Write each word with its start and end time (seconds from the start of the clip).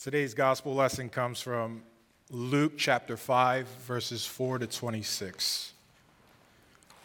Today's 0.00 0.32
gospel 0.32 0.76
lesson 0.76 1.08
comes 1.08 1.40
from 1.40 1.82
Luke 2.30 2.74
chapter 2.78 3.16
5, 3.16 3.66
verses 3.84 4.24
4 4.24 4.60
to 4.60 4.68
26. 4.68 5.72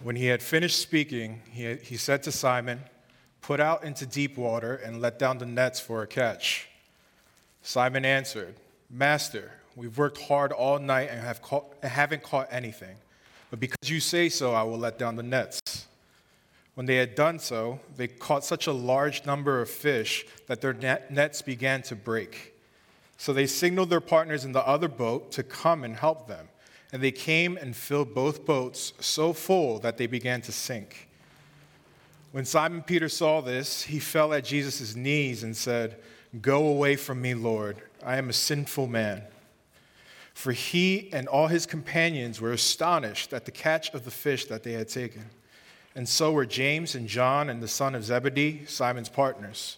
When 0.03 0.15
he 0.15 0.27
had 0.27 0.43
finished 0.43 0.79
speaking, 0.79 1.41
he, 1.51 1.73
he 1.77 1.97
said 1.97 2.21
to 2.21 2.31
Simon, 2.31 2.81
Put 3.41 3.59
out 3.59 3.83
into 3.83 4.05
deep 4.05 4.37
water 4.37 4.75
and 4.75 5.01
let 5.01 5.17
down 5.17 5.39
the 5.39 5.45
nets 5.47 5.79
for 5.79 6.03
a 6.03 6.07
catch. 6.07 6.67
Simon 7.63 8.05
answered, 8.05 8.53
Master, 8.91 9.53
we've 9.75 9.97
worked 9.97 10.21
hard 10.21 10.51
all 10.51 10.77
night 10.77 11.09
and 11.09 11.19
have 11.19 11.41
caught, 11.41 11.73
haven't 11.81 12.21
caught 12.21 12.47
anything. 12.51 12.95
But 13.49 13.59
because 13.59 13.89
you 13.89 14.01
say 14.01 14.29
so, 14.29 14.53
I 14.53 14.61
will 14.61 14.77
let 14.77 14.99
down 14.99 15.15
the 15.15 15.23
nets. 15.23 15.87
When 16.75 16.85
they 16.85 16.97
had 16.97 17.15
done 17.15 17.39
so, 17.39 17.79
they 17.97 18.07
caught 18.07 18.43
such 18.43 18.67
a 18.67 18.71
large 18.71 19.25
number 19.25 19.61
of 19.61 19.69
fish 19.71 20.27
that 20.45 20.61
their 20.61 20.73
net, 20.73 21.09
nets 21.09 21.41
began 21.41 21.81
to 21.83 21.95
break. 21.95 22.52
So 23.17 23.33
they 23.33 23.47
signaled 23.47 23.89
their 23.89 24.01
partners 24.01 24.45
in 24.45 24.51
the 24.51 24.65
other 24.67 24.87
boat 24.87 25.31
to 25.33 25.43
come 25.43 25.83
and 25.83 25.95
help 25.95 26.27
them. 26.27 26.47
And 26.91 27.01
they 27.01 27.11
came 27.11 27.57
and 27.57 27.75
filled 27.75 28.13
both 28.13 28.45
boats 28.45 28.93
so 28.99 29.33
full 29.33 29.79
that 29.79 29.97
they 29.97 30.07
began 30.07 30.41
to 30.41 30.51
sink. 30.51 31.09
When 32.31 32.45
Simon 32.45 32.81
Peter 32.81 33.09
saw 33.09 33.41
this, 33.41 33.83
he 33.83 33.99
fell 33.99 34.33
at 34.33 34.43
Jesus' 34.43 34.95
knees 34.95 35.43
and 35.43 35.55
said, 35.55 35.97
Go 36.41 36.67
away 36.67 36.95
from 36.95 37.21
me, 37.21 37.35
Lord. 37.35 37.77
I 38.03 38.17
am 38.17 38.29
a 38.29 38.33
sinful 38.33 38.87
man. 38.87 39.23
For 40.33 40.51
he 40.51 41.09
and 41.13 41.27
all 41.27 41.47
his 41.47 41.67
companions 41.67 42.41
were 42.41 42.51
astonished 42.51 43.33
at 43.33 43.45
the 43.45 43.51
catch 43.51 43.93
of 43.93 44.03
the 44.03 44.11
fish 44.11 44.45
that 44.45 44.63
they 44.63 44.73
had 44.73 44.89
taken. 44.89 45.25
And 45.95 46.09
so 46.09 46.31
were 46.31 46.45
James 46.45 46.95
and 46.95 47.07
John 47.07 47.49
and 47.49 47.61
the 47.61 47.67
son 47.67 47.93
of 47.93 48.03
Zebedee, 48.03 48.65
Simon's 48.65 49.09
partners. 49.09 49.77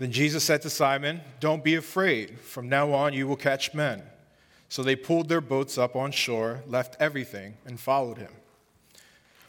Then 0.00 0.12
Jesus 0.12 0.42
said 0.42 0.62
to 0.62 0.70
Simon, 0.70 1.20
Don't 1.40 1.62
be 1.62 1.74
afraid. 1.74 2.40
From 2.40 2.70
now 2.70 2.94
on, 2.94 3.12
you 3.12 3.28
will 3.28 3.36
catch 3.36 3.74
men. 3.74 4.02
So 4.70 4.82
they 4.82 4.96
pulled 4.96 5.28
their 5.28 5.42
boats 5.42 5.76
up 5.76 5.94
on 5.94 6.10
shore, 6.10 6.62
left 6.66 6.96
everything, 6.98 7.58
and 7.66 7.78
followed 7.78 8.16
him. 8.16 8.32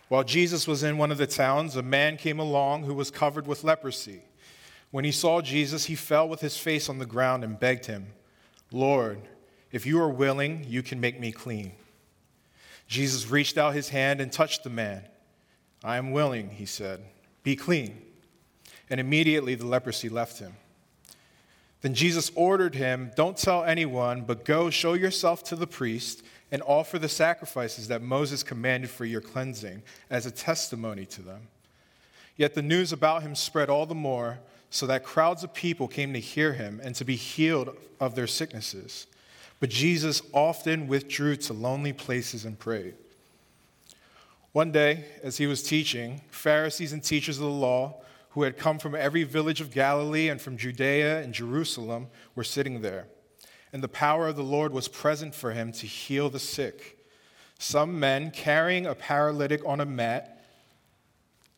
While 0.09 0.25
Jesus 0.25 0.67
was 0.67 0.83
in 0.83 0.97
one 0.97 1.09
of 1.09 1.17
the 1.17 1.25
towns, 1.25 1.77
a 1.77 1.81
man 1.81 2.17
came 2.17 2.37
along 2.37 2.83
who 2.83 2.93
was 2.93 3.09
covered 3.09 3.47
with 3.47 3.63
leprosy. 3.63 4.23
When 4.91 5.05
he 5.05 5.13
saw 5.13 5.41
Jesus, 5.41 5.85
he 5.85 5.95
fell 5.95 6.27
with 6.27 6.41
his 6.41 6.57
face 6.57 6.89
on 6.89 6.99
the 6.99 7.05
ground 7.05 7.45
and 7.45 7.57
begged 7.57 7.85
him, 7.85 8.07
Lord, 8.73 9.21
if 9.71 9.85
you 9.85 10.01
are 10.01 10.09
willing, 10.09 10.65
you 10.67 10.83
can 10.83 10.99
make 10.99 11.17
me 11.17 11.31
clean. 11.31 11.71
Jesus 12.87 13.29
reached 13.29 13.57
out 13.57 13.73
his 13.73 13.87
hand 13.87 14.19
and 14.19 14.33
touched 14.33 14.65
the 14.65 14.69
man. 14.69 15.05
I 15.81 15.95
am 15.95 16.11
willing, 16.11 16.49
he 16.49 16.65
said. 16.65 17.01
Be 17.41 17.55
clean. 17.55 18.01
And 18.91 18.99
immediately 18.99 19.55
the 19.55 19.65
leprosy 19.65 20.09
left 20.09 20.37
him. 20.37 20.53
Then 21.81 21.95
Jesus 21.95 22.31
ordered 22.35 22.75
him, 22.75 23.11
Don't 23.15 23.37
tell 23.37 23.63
anyone, 23.63 24.21
but 24.21 24.45
go 24.45 24.69
show 24.69 24.93
yourself 24.93 25.43
to 25.45 25.55
the 25.55 25.65
priest 25.65 26.23
and 26.51 26.61
offer 26.63 26.99
the 26.99 27.09
sacrifices 27.09 27.87
that 27.87 28.01
Moses 28.01 28.43
commanded 28.43 28.89
for 28.89 29.05
your 29.05 29.21
cleansing 29.21 29.81
as 30.09 30.25
a 30.25 30.31
testimony 30.31 31.05
to 31.07 31.21
them. 31.21 31.47
Yet 32.35 32.53
the 32.53 32.61
news 32.61 32.91
about 32.91 33.23
him 33.23 33.33
spread 33.33 33.69
all 33.69 33.85
the 33.85 33.95
more, 33.95 34.39
so 34.69 34.85
that 34.87 35.03
crowds 35.03 35.43
of 35.43 35.53
people 35.53 35.87
came 35.87 36.13
to 36.13 36.19
hear 36.19 36.53
him 36.53 36.79
and 36.83 36.93
to 36.95 37.05
be 37.05 37.15
healed 37.15 37.75
of 37.99 38.15
their 38.15 38.27
sicknesses. 38.27 39.07
But 39.59 39.69
Jesus 39.69 40.21
often 40.33 40.87
withdrew 40.87 41.37
to 41.37 41.53
lonely 41.53 41.93
places 41.93 42.45
and 42.45 42.57
prayed. 42.59 42.95
One 44.53 44.71
day, 44.71 45.05
as 45.23 45.37
he 45.37 45.47
was 45.47 45.63
teaching, 45.63 46.21
Pharisees 46.29 46.93
and 46.93 47.03
teachers 47.03 47.37
of 47.37 47.43
the 47.43 47.49
law 47.49 48.01
who 48.31 48.43
had 48.43 48.57
come 48.57 48.79
from 48.79 48.95
every 48.95 49.23
village 49.23 49.61
of 49.61 49.71
Galilee 49.71 50.29
and 50.29 50.41
from 50.41 50.57
Judea 50.57 51.21
and 51.21 51.33
Jerusalem 51.33 52.07
were 52.35 52.43
sitting 52.43 52.81
there. 52.81 53.07
And 53.73 53.83
the 53.83 53.87
power 53.87 54.27
of 54.27 54.35
the 54.35 54.43
Lord 54.43 54.73
was 54.73 54.87
present 54.87 55.35
for 55.35 55.51
him 55.51 55.71
to 55.73 55.87
heal 55.87 56.29
the 56.29 56.39
sick. 56.39 56.97
Some 57.59 57.99
men, 57.99 58.31
carrying 58.31 58.85
a 58.85 58.95
paralytic 58.95 59.61
on 59.65 59.79
a 59.79 59.85
mat, 59.85 60.43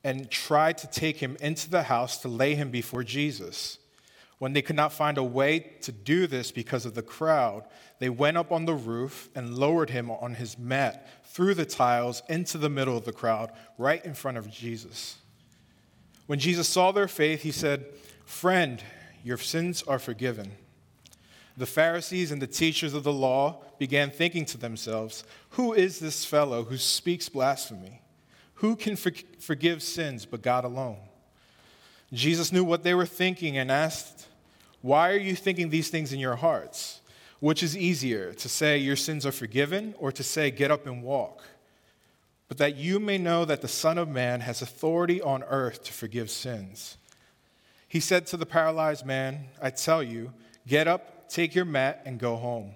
and 0.04 0.30
tried 0.30 0.78
to 0.80 0.88
take 0.88 1.18
him 1.18 1.38
into 1.40 1.70
the 1.70 1.84
house 1.84 2.18
to 2.20 2.28
lay 2.28 2.56
him 2.56 2.72
before 2.72 3.04
Jesus. 3.04 3.78
When 4.38 4.52
they 4.52 4.62
could 4.62 4.76
not 4.76 4.92
find 4.92 5.18
a 5.18 5.24
way 5.24 5.60
to 5.82 5.92
do 5.92 6.28
this 6.28 6.52
because 6.52 6.86
of 6.86 6.96
the 6.96 7.02
crowd, 7.02 7.64
they 8.00 8.10
went 8.10 8.36
up 8.36 8.52
on 8.52 8.66
the 8.66 8.74
roof 8.74 9.30
and 9.34 9.58
lowered 9.58 9.92
him 9.92 10.12
on 10.12 10.36
his 10.36 10.58
mat 10.58 11.08
through 11.24 11.54
the 11.54 11.66
tiles 11.66 12.22
into 12.28 12.58
the 12.58 12.70
middle 12.70 12.98
of 12.98 13.06
the 13.06 13.14
crowd, 13.14 13.52
right 13.78 14.04
in 14.04 14.14
front 14.14 14.38
of 14.38 14.52
Jesus. 14.52 15.18
When 16.34 16.40
Jesus 16.40 16.68
saw 16.68 16.92
their 16.92 17.08
faith, 17.08 17.44
he 17.44 17.52
said, 17.52 17.86
Friend, 18.26 18.84
your 19.24 19.38
sins 19.38 19.84
are 19.84 20.00
forgiven. 20.00 20.54
The 21.58 21.68
Pharisees 21.68 22.32
and 22.32 22.42
the 22.42 22.48
teachers 22.48 22.96
of 22.96 23.04
the 23.04 23.14
law 23.14 23.62
began 23.78 24.10
thinking 24.10 24.44
to 24.46 24.58
themselves, 24.58 25.26
Who 25.52 25.74
is 25.74 26.00
this 26.00 26.26
fellow 26.26 26.64
who 26.64 26.78
speaks 26.78 27.30
blasphemy? 27.30 28.02
Who 28.56 28.76
can 28.76 28.96
for- 28.96 29.12
forgive 29.38 29.84
sins 29.84 30.26
but 30.26 30.42
God 30.42 30.66
alone? 30.66 30.98
Jesus 32.12 32.52
knew 32.52 32.64
what 32.64 32.82
they 32.82 32.96
were 32.96 33.06
thinking 33.06 33.56
and 33.56 33.72
asked, 33.72 34.26
Why 34.82 35.12
are 35.12 35.18
you 35.18 35.36
thinking 35.36 35.70
these 35.70 35.90
things 35.90 36.14
in 36.14 36.20
your 36.20 36.38
hearts? 36.38 37.02
Which 37.42 37.62
is 37.62 37.78
easier, 37.78 38.34
to 38.34 38.50
say 38.50 38.80
your 38.80 38.96
sins 38.96 39.24
are 39.28 39.32
forgiven 39.32 39.94
or 40.00 40.12
to 40.12 40.24
say 40.24 40.50
get 40.50 40.72
up 40.72 40.88
and 40.88 41.04
walk? 41.04 41.44
But 42.54 42.60
that 42.60 42.76
you 42.76 43.00
may 43.00 43.18
know 43.18 43.46
that 43.46 43.64
the 43.64 43.68
Son 43.68 43.98
of 43.98 44.08
Man 44.08 44.42
has 44.42 44.62
authority 44.62 45.20
on 45.20 45.42
earth 45.46 45.84
to 45.86 45.92
forgive 45.92 46.30
sins. 46.30 46.98
He 47.88 48.00
said 48.00 48.28
to 48.28 48.38
the 48.38 48.46
paralyzed 48.46 49.08
man, 49.08 49.46
I 49.60 49.72
tell 49.72 50.04
you, 50.04 50.32
get 50.68 50.88
up, 50.88 51.30
take 51.30 51.56
your 51.56 51.66
mat, 51.66 52.04
and 52.06 52.20
go 52.20 52.36
home. 52.36 52.76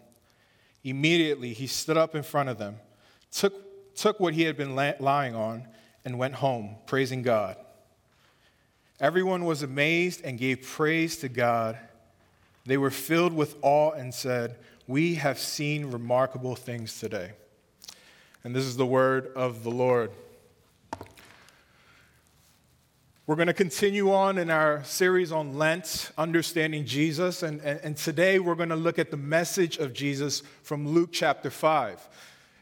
Immediately 0.84 1.54
he 1.54 1.68
stood 1.68 1.96
up 1.96 2.16
in 2.16 2.24
front 2.24 2.50
of 2.50 2.58
them, 2.58 2.78
took, 3.32 3.94
took 3.96 4.20
what 4.20 4.34
he 4.34 4.46
had 4.46 4.58
been 4.58 4.74
lying 4.74 5.36
on, 5.36 5.68
and 6.04 6.18
went 6.18 6.34
home, 6.34 6.78
praising 6.88 7.22
God. 7.22 7.56
Everyone 9.00 9.46
was 9.46 9.62
amazed 9.62 10.22
and 10.24 10.40
gave 10.40 10.64
praise 10.64 11.18
to 11.18 11.30
God. 11.30 11.78
They 12.66 12.78
were 12.78 12.90
filled 12.90 13.34
with 13.34 13.56
awe 13.62 13.92
and 13.92 14.12
said, 14.12 14.56
We 14.88 15.14
have 15.16 15.38
seen 15.38 15.92
remarkable 15.92 16.56
things 16.56 17.00
today. 17.00 17.34
And 18.47 18.56
this 18.56 18.63
is 18.63 18.78
the 18.78 18.85
word 18.85 19.34
of 19.35 19.66
the 19.66 19.69
Lord. 19.69 20.09
We're 23.25 23.35
going 23.35 23.47
to 23.47 23.53
continue 23.53 24.13
on 24.13 24.38
in 24.38 24.50
our 24.50 24.85
series 24.85 25.34
on 25.34 25.58
Lent, 25.58 26.13
Understanding 26.18 26.85
Jesus. 26.85 27.44
And, 27.44 27.59
and, 27.59 27.81
and, 27.84 27.97
today 27.97 28.40
we're 28.40 28.56
going 28.56 28.69
to 28.69 28.78
look 28.78 29.00
at 29.00 29.12
the 29.12 29.18
message 29.18 29.80
of 29.80 29.91
Jesus 29.91 30.44
from 30.63 30.88
Luke 30.88 31.09
chapter 31.12 31.50
5. 31.50 32.08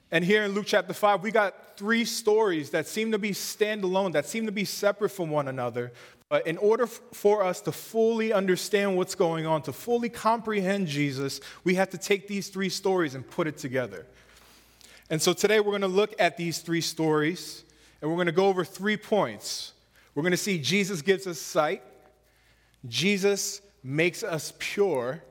And 0.10 0.26
here 0.26 0.44
in 0.44 0.54
Luke 0.54 0.66
chapter 0.66 0.92
5, 0.92 1.22
we 1.22 1.30
got 1.30 1.78
three 1.78 2.04
stories 2.04 2.72
that 2.72 2.88
seem 2.88 3.12
to 3.12 3.20
be 3.20 3.30
standalone, 3.30 4.14
that 4.14 4.26
seem 4.26 4.48
to 4.48 4.52
be 4.52 4.66
separate 4.66 5.10
from 5.10 5.30
one 5.30 5.48
another. 5.48 5.92
But 6.30 6.48
in 6.48 6.58
order 6.58 6.88
for 6.88 7.44
us 7.44 7.62
to 7.62 7.72
fully 7.72 8.34
understand 8.34 8.98
what's 8.98 9.14
going 9.14 9.46
on, 9.46 9.62
to 9.62 9.72
fully 9.72 10.10
comprehend 10.10 10.88
Jesus, 10.88 11.42
we 11.64 11.76
have 11.76 11.92
to 11.92 12.00
take 12.00 12.28
these 12.28 12.48
three 12.48 12.70
stories 12.70 13.14
and 13.14 13.30
put 13.30 13.46
it 13.46 13.58
together. 13.58 14.08
And 15.10 15.22
so 15.22 15.34
today 15.34 15.60
we're 15.60 15.72
going 15.72 15.82
to 15.82 15.88
look 15.88 16.16
at 16.18 16.36
these 16.36 16.60
three 16.60 16.82
stories 16.82 17.64
and 18.02 18.10
we're 18.10 18.18
going 18.18 18.26
to 18.26 18.32
go 18.32 18.48
over 18.48 18.66
three 18.66 18.98
points. 18.98 19.74
We're 20.16 20.24
going 20.24 20.32
to 20.32 20.38
see 20.38 20.58
Jesus 20.58 21.02
gives 21.02 21.28
us 21.28 21.40
sight, 21.40 21.84
Jesus 22.88 23.62
makes 23.84 24.24
us 24.24 24.54
pure, 24.58 25.22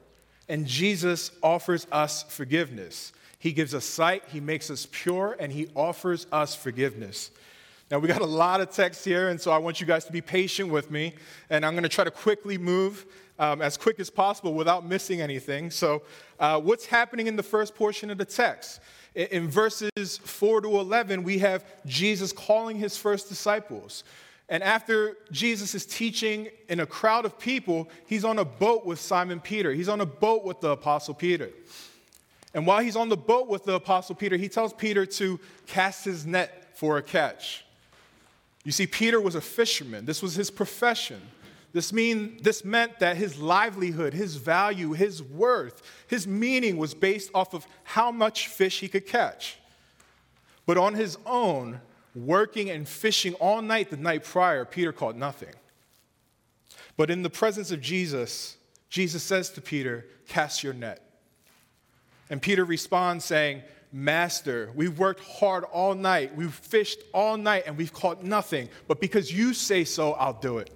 and 0.48 0.66
Jesus 0.66 1.32
offers 1.42 1.86
us 1.90 2.22
forgiveness. 2.24 3.12
He 3.38 3.52
gives 3.52 3.74
us 3.74 3.84
sight, 3.84 4.22
He 4.28 4.40
makes 4.40 4.70
us 4.70 4.86
pure, 4.90 5.36
and 5.40 5.52
He 5.52 5.68
offers 5.74 6.26
us 6.30 6.54
forgiveness. 6.54 7.30
Now, 7.90 7.98
we 7.98 8.08
got 8.08 8.22
a 8.22 8.26
lot 8.26 8.60
of 8.60 8.70
text 8.70 9.04
here, 9.04 9.28
and 9.28 9.40
so 9.40 9.50
I 9.50 9.58
want 9.58 9.80
you 9.80 9.86
guys 9.86 10.04
to 10.06 10.12
be 10.12 10.20
patient 10.20 10.70
with 10.70 10.90
me, 10.90 11.14
and 11.50 11.64
I'm 11.66 11.74
going 11.74 11.82
to 11.82 11.88
try 11.88 12.04
to 12.04 12.10
quickly 12.10 12.58
move 12.58 13.06
um, 13.38 13.60
as 13.60 13.76
quick 13.76 14.00
as 14.00 14.08
possible 14.08 14.54
without 14.54 14.86
missing 14.86 15.20
anything. 15.20 15.70
So, 15.70 16.02
uh, 16.38 16.60
what's 16.60 16.86
happening 16.86 17.26
in 17.26 17.36
the 17.36 17.42
first 17.42 17.74
portion 17.74 18.10
of 18.10 18.18
the 18.18 18.24
text? 18.24 18.80
In 19.14 19.48
verses 19.48 20.18
4 20.18 20.62
to 20.62 20.68
11, 20.68 21.22
we 21.22 21.38
have 21.38 21.64
Jesus 21.86 22.32
calling 22.32 22.78
his 22.78 22.96
first 22.96 23.28
disciples. 23.28 24.02
And 24.48 24.62
after 24.62 25.16
Jesus 25.30 25.74
is 25.74 25.86
teaching 25.86 26.48
in 26.68 26.80
a 26.80 26.86
crowd 26.86 27.24
of 27.24 27.38
people, 27.38 27.88
he's 28.06 28.24
on 28.24 28.38
a 28.38 28.44
boat 28.44 28.84
with 28.84 29.00
Simon 29.00 29.40
Peter. 29.40 29.72
He's 29.72 29.88
on 29.88 30.00
a 30.00 30.06
boat 30.06 30.44
with 30.44 30.60
the 30.60 30.70
Apostle 30.70 31.14
Peter. 31.14 31.50
And 32.52 32.66
while 32.66 32.80
he's 32.80 32.96
on 32.96 33.08
the 33.08 33.16
boat 33.16 33.48
with 33.48 33.64
the 33.64 33.74
Apostle 33.74 34.14
Peter, 34.14 34.36
he 34.36 34.48
tells 34.48 34.72
Peter 34.72 35.06
to 35.06 35.40
cast 35.66 36.04
his 36.04 36.26
net 36.26 36.76
for 36.76 36.98
a 36.98 37.02
catch. 37.02 37.64
You 38.64 38.72
see, 38.72 38.86
Peter 38.86 39.20
was 39.20 39.34
a 39.34 39.40
fisherman, 39.40 40.06
this 40.06 40.22
was 40.22 40.34
his 40.34 40.50
profession. 40.50 41.20
This, 41.74 41.92
mean, 41.92 42.38
this 42.40 42.64
meant 42.64 43.00
that 43.00 43.16
his 43.16 43.36
livelihood, 43.36 44.14
his 44.14 44.36
value, 44.36 44.92
his 44.92 45.20
worth, 45.20 45.82
his 46.06 46.24
meaning 46.24 46.76
was 46.76 46.94
based 46.94 47.32
off 47.34 47.52
of 47.52 47.66
how 47.82 48.12
much 48.12 48.46
fish 48.46 48.78
he 48.78 48.86
could 48.86 49.08
catch. 49.08 49.58
But 50.66 50.78
on 50.78 50.94
his 50.94 51.18
own, 51.26 51.80
working 52.14 52.70
and 52.70 52.88
fishing 52.88 53.34
all 53.34 53.60
night 53.60 53.90
the 53.90 53.96
night 53.96 54.22
prior, 54.22 54.64
Peter 54.64 54.92
caught 54.92 55.16
nothing. 55.16 55.52
But 56.96 57.10
in 57.10 57.22
the 57.22 57.30
presence 57.30 57.72
of 57.72 57.80
Jesus, 57.80 58.56
Jesus 58.88 59.24
says 59.24 59.50
to 59.50 59.60
Peter, 59.60 60.06
Cast 60.28 60.62
your 60.62 60.74
net. 60.74 61.02
And 62.30 62.40
Peter 62.40 62.64
responds 62.64 63.24
saying, 63.24 63.62
Master, 63.90 64.70
we've 64.76 64.96
worked 64.96 65.24
hard 65.24 65.64
all 65.64 65.96
night, 65.96 66.36
we've 66.36 66.54
fished 66.54 67.00
all 67.12 67.36
night, 67.36 67.64
and 67.66 67.76
we've 67.76 67.92
caught 67.92 68.22
nothing. 68.22 68.68
But 68.86 69.00
because 69.00 69.32
you 69.32 69.54
say 69.54 69.82
so, 69.82 70.12
I'll 70.12 70.38
do 70.40 70.58
it. 70.58 70.70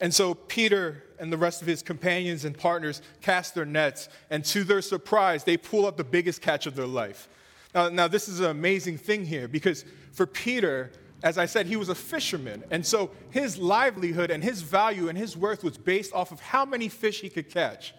And 0.00 0.14
so 0.14 0.34
Peter 0.34 1.02
and 1.18 1.32
the 1.32 1.38
rest 1.38 1.62
of 1.62 1.68
his 1.68 1.82
companions 1.82 2.44
and 2.44 2.56
partners 2.56 3.00
cast 3.22 3.54
their 3.54 3.64
nets, 3.64 4.08
and 4.30 4.44
to 4.46 4.64
their 4.64 4.82
surprise, 4.82 5.44
they 5.44 5.56
pull 5.56 5.86
up 5.86 5.96
the 5.96 6.04
biggest 6.04 6.42
catch 6.42 6.66
of 6.66 6.76
their 6.76 6.86
life. 6.86 7.28
Now, 7.74 7.88
now 7.88 8.08
this 8.08 8.28
is 8.28 8.40
an 8.40 8.46
amazing 8.46 8.98
thing 8.98 9.24
here 9.24 9.48
because 9.48 9.84
for 10.12 10.26
Peter, 10.26 10.92
as 11.22 11.38
I 11.38 11.46
said, 11.46 11.66
he 11.66 11.76
was 11.76 11.88
a 11.88 11.94
fisherman. 11.94 12.64
And 12.70 12.84
so 12.84 13.10
his 13.30 13.58
livelihood 13.58 14.30
and 14.30 14.42
his 14.42 14.62
value 14.62 15.08
and 15.08 15.16
his 15.16 15.36
worth 15.36 15.64
was 15.64 15.78
based 15.78 16.12
off 16.12 16.32
of 16.32 16.40
how 16.40 16.64
many 16.64 16.88
fish 16.88 17.20
he 17.20 17.28
could 17.28 17.50
catch. 17.50 17.94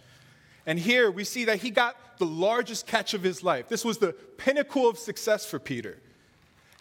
And 0.66 0.78
here 0.78 1.10
we 1.10 1.24
see 1.24 1.46
that 1.46 1.60
he 1.60 1.70
got 1.70 1.96
the 2.20 2.26
largest 2.26 2.88
catch 2.88 3.14
of 3.14 3.24
his 3.24 3.44
life. 3.44 3.70
This 3.70 3.86
was 3.86 3.98
the 3.98 4.14
pinnacle 4.14 4.88
of 4.88 4.98
success 4.98 5.46
for 5.46 5.60
Peter. 5.60 6.00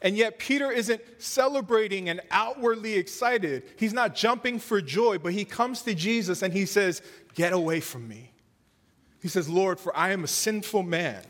And 0.02 0.16
yet, 0.16 0.38
Peter 0.38 0.70
isn't 0.70 1.00
celebrating 1.18 2.08
and 2.08 2.20
outwardly 2.30 2.94
excited. 2.94 3.62
He's 3.78 3.94
not 3.94 4.14
jumping 4.14 4.58
for 4.58 4.80
joy, 4.80 5.18
but 5.18 5.32
he 5.32 5.44
comes 5.44 5.82
to 5.82 5.94
Jesus 5.94 6.42
and 6.42 6.52
he 6.52 6.66
says, 6.66 7.02
Get 7.34 7.52
away 7.52 7.80
from 7.80 8.06
me. 8.08 8.32
He 9.20 9.28
says, 9.28 9.48
Lord, 9.48 9.80
for 9.80 9.96
I 9.96 10.10
am 10.10 10.24
a 10.24 10.28
sinful 10.28 10.82
man. 10.82 11.22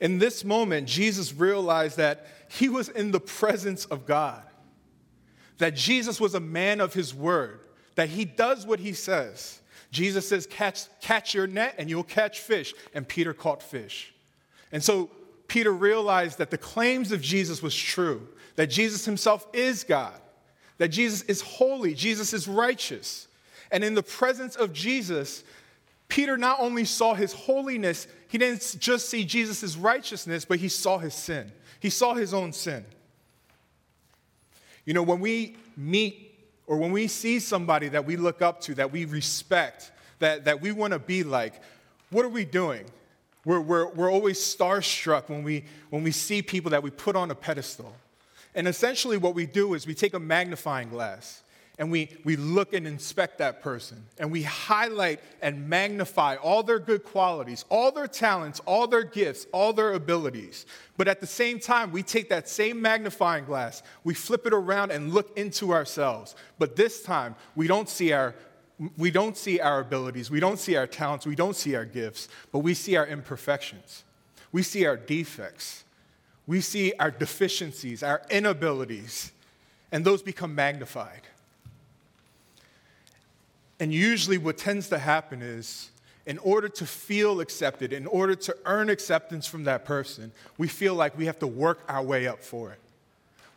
In 0.00 0.18
this 0.18 0.44
moment, 0.44 0.88
Jesus 0.88 1.32
realized 1.32 1.96
that 1.98 2.26
he 2.48 2.68
was 2.68 2.88
in 2.88 3.12
the 3.12 3.20
presence 3.20 3.84
of 3.84 4.04
God, 4.04 4.42
that 5.58 5.76
Jesus 5.76 6.20
was 6.20 6.34
a 6.34 6.40
man 6.40 6.80
of 6.80 6.92
his 6.92 7.14
word, 7.14 7.60
that 7.94 8.08
he 8.08 8.24
does 8.24 8.66
what 8.66 8.80
he 8.80 8.92
says. 8.94 9.60
Jesus 9.92 10.28
says, 10.28 10.46
catch, 10.46 10.86
catch 11.00 11.34
your 11.34 11.46
net 11.46 11.76
and 11.78 11.88
you'll 11.88 12.02
catch 12.02 12.40
fish. 12.40 12.74
And 12.94 13.06
Peter 13.06 13.32
caught 13.32 13.62
fish. 13.62 14.12
And 14.72 14.82
so 14.82 15.10
Peter 15.52 15.70
realized 15.70 16.38
that 16.38 16.50
the 16.50 16.56
claims 16.56 17.12
of 17.12 17.20
Jesus 17.20 17.62
was 17.62 17.76
true, 17.76 18.26
that 18.56 18.68
Jesus 18.68 19.04
himself 19.04 19.46
is 19.52 19.84
God, 19.84 20.18
that 20.78 20.88
Jesus 20.88 21.20
is 21.24 21.42
holy, 21.42 21.92
Jesus 21.92 22.32
is 22.32 22.48
righteous. 22.48 23.28
And 23.70 23.84
in 23.84 23.92
the 23.92 24.02
presence 24.02 24.56
of 24.56 24.72
Jesus, 24.72 25.44
Peter 26.08 26.38
not 26.38 26.58
only 26.58 26.86
saw 26.86 27.12
his 27.12 27.34
holiness, 27.34 28.06
he 28.28 28.38
didn't 28.38 28.76
just 28.78 29.10
see 29.10 29.26
Jesus' 29.26 29.76
righteousness, 29.76 30.46
but 30.46 30.58
he 30.58 30.70
saw 30.70 30.96
his 30.96 31.12
sin. 31.12 31.52
He 31.80 31.90
saw 31.90 32.14
his 32.14 32.32
own 32.32 32.54
sin. 32.54 32.86
You 34.86 34.94
know, 34.94 35.02
when 35.02 35.20
we 35.20 35.58
meet 35.76 36.34
or 36.66 36.78
when 36.78 36.92
we 36.92 37.08
see 37.08 37.40
somebody 37.40 37.88
that 37.88 38.06
we 38.06 38.16
look 38.16 38.40
up 38.40 38.62
to, 38.62 38.74
that 38.76 38.90
we 38.90 39.04
respect, 39.04 39.92
that, 40.18 40.46
that 40.46 40.62
we 40.62 40.72
want 40.72 40.94
to 40.94 40.98
be 40.98 41.22
like, 41.24 41.60
what 42.08 42.24
are 42.24 42.30
we 42.30 42.46
doing? 42.46 42.86
We're, 43.44 43.60
we're, 43.60 43.88
we're 43.88 44.10
always 44.10 44.38
starstruck 44.38 45.28
when 45.28 45.42
we, 45.42 45.64
when 45.90 46.02
we 46.02 46.12
see 46.12 46.42
people 46.42 46.70
that 46.70 46.82
we 46.82 46.90
put 46.90 47.16
on 47.16 47.30
a 47.30 47.34
pedestal. 47.34 47.94
And 48.54 48.68
essentially, 48.68 49.16
what 49.16 49.34
we 49.34 49.46
do 49.46 49.74
is 49.74 49.86
we 49.86 49.94
take 49.94 50.14
a 50.14 50.20
magnifying 50.20 50.90
glass 50.90 51.42
and 51.78 51.90
we, 51.90 52.10
we 52.22 52.36
look 52.36 52.74
and 52.74 52.86
inspect 52.86 53.38
that 53.38 53.62
person 53.62 54.04
and 54.18 54.30
we 54.30 54.42
highlight 54.42 55.20
and 55.40 55.68
magnify 55.68 56.36
all 56.36 56.62
their 56.62 56.78
good 56.78 57.02
qualities, 57.02 57.64
all 57.70 57.90
their 57.90 58.06
talents, 58.06 58.60
all 58.66 58.86
their 58.86 59.02
gifts, 59.02 59.46
all 59.52 59.72
their 59.72 59.94
abilities. 59.94 60.66
But 60.96 61.08
at 61.08 61.20
the 61.20 61.26
same 61.26 61.58
time, 61.58 61.90
we 61.90 62.02
take 62.02 62.28
that 62.28 62.48
same 62.48 62.80
magnifying 62.80 63.46
glass, 63.46 63.82
we 64.04 64.14
flip 64.14 64.46
it 64.46 64.52
around 64.52 64.92
and 64.92 65.12
look 65.12 65.36
into 65.36 65.72
ourselves. 65.72 66.36
But 66.58 66.76
this 66.76 67.02
time, 67.02 67.34
we 67.56 67.66
don't 67.66 67.88
see 67.88 68.12
our 68.12 68.34
we 68.96 69.10
don't 69.10 69.36
see 69.36 69.60
our 69.60 69.80
abilities, 69.80 70.30
we 70.30 70.40
don't 70.40 70.58
see 70.58 70.76
our 70.76 70.86
talents, 70.86 71.26
we 71.26 71.34
don't 71.34 71.56
see 71.56 71.74
our 71.74 71.84
gifts, 71.84 72.28
but 72.50 72.60
we 72.60 72.74
see 72.74 72.96
our 72.96 73.06
imperfections. 73.06 74.04
We 74.50 74.62
see 74.62 74.86
our 74.86 74.96
defects. 74.96 75.84
We 76.46 76.60
see 76.60 76.92
our 76.98 77.10
deficiencies, 77.10 78.02
our 78.02 78.22
inabilities, 78.30 79.32
and 79.90 80.04
those 80.04 80.22
become 80.22 80.54
magnified. 80.54 81.22
And 83.78 83.92
usually, 83.92 84.38
what 84.38 84.58
tends 84.58 84.88
to 84.90 84.98
happen 84.98 85.42
is, 85.42 85.90
in 86.26 86.38
order 86.38 86.68
to 86.68 86.86
feel 86.86 87.40
accepted, 87.40 87.92
in 87.92 88.06
order 88.06 88.34
to 88.34 88.56
earn 88.64 88.90
acceptance 88.90 89.46
from 89.46 89.64
that 89.64 89.84
person, 89.84 90.32
we 90.56 90.68
feel 90.68 90.94
like 90.94 91.16
we 91.16 91.26
have 91.26 91.38
to 91.40 91.46
work 91.46 91.80
our 91.88 92.02
way 92.02 92.26
up 92.26 92.42
for 92.42 92.72
it. 92.72 92.78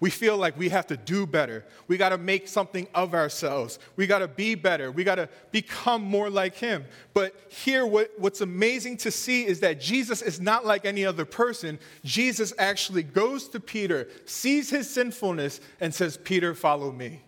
We 0.05 0.11
feel 0.11 0.37
like 0.37 0.55
we 0.55 0.69
have 0.69 0.85
to 0.85 0.97
do 0.97 1.25
better. 1.25 1.65
We 1.87 1.97
got 1.97 2.09
to 2.09 2.19
make 2.19 2.47
something 2.47 2.87
of 2.93 3.15
ourselves. 3.15 3.79
We 3.95 4.05
got 4.05 4.19
to 4.19 4.27
be 4.27 4.53
better. 4.53 4.91
We 4.91 5.03
got 5.03 5.15
to 5.15 5.27
become 5.49 6.03
more 6.03 6.29
like 6.29 6.53
Him. 6.53 6.85
But 7.15 7.33
here, 7.49 7.87
what, 7.87 8.11
what's 8.19 8.41
amazing 8.41 8.97
to 8.97 9.09
see 9.09 9.47
is 9.47 9.61
that 9.61 9.81
Jesus 9.81 10.21
is 10.21 10.39
not 10.39 10.63
like 10.63 10.85
any 10.85 11.07
other 11.07 11.25
person. 11.25 11.79
Jesus 12.03 12.53
actually 12.59 13.01
goes 13.01 13.47
to 13.47 13.59
Peter, 13.59 14.07
sees 14.25 14.69
his 14.69 14.87
sinfulness, 14.87 15.59
and 15.81 15.91
says, 15.91 16.17
Peter, 16.17 16.53
follow 16.53 16.91
me. 16.91 17.21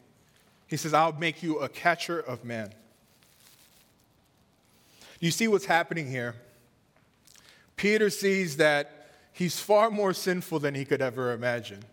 He 0.67 0.77
says, 0.77 0.93
I'll 0.93 1.13
make 1.13 1.41
you 1.41 1.57
a 1.57 1.69
catcher 1.69 2.19
of 2.19 2.45
men. 2.45 2.75
You 5.19 5.31
see 5.31 5.47
what's 5.47 5.65
happening 5.65 6.11
here? 6.11 6.35
Peter 7.75 8.11
sees 8.11 8.57
that 8.57 9.09
he's 9.33 9.59
far 9.59 9.89
more 9.89 10.13
sinful 10.13 10.59
than 10.59 10.75
he 10.75 10.85
could 10.85 11.01
ever 11.01 11.33
imagine. 11.33 11.83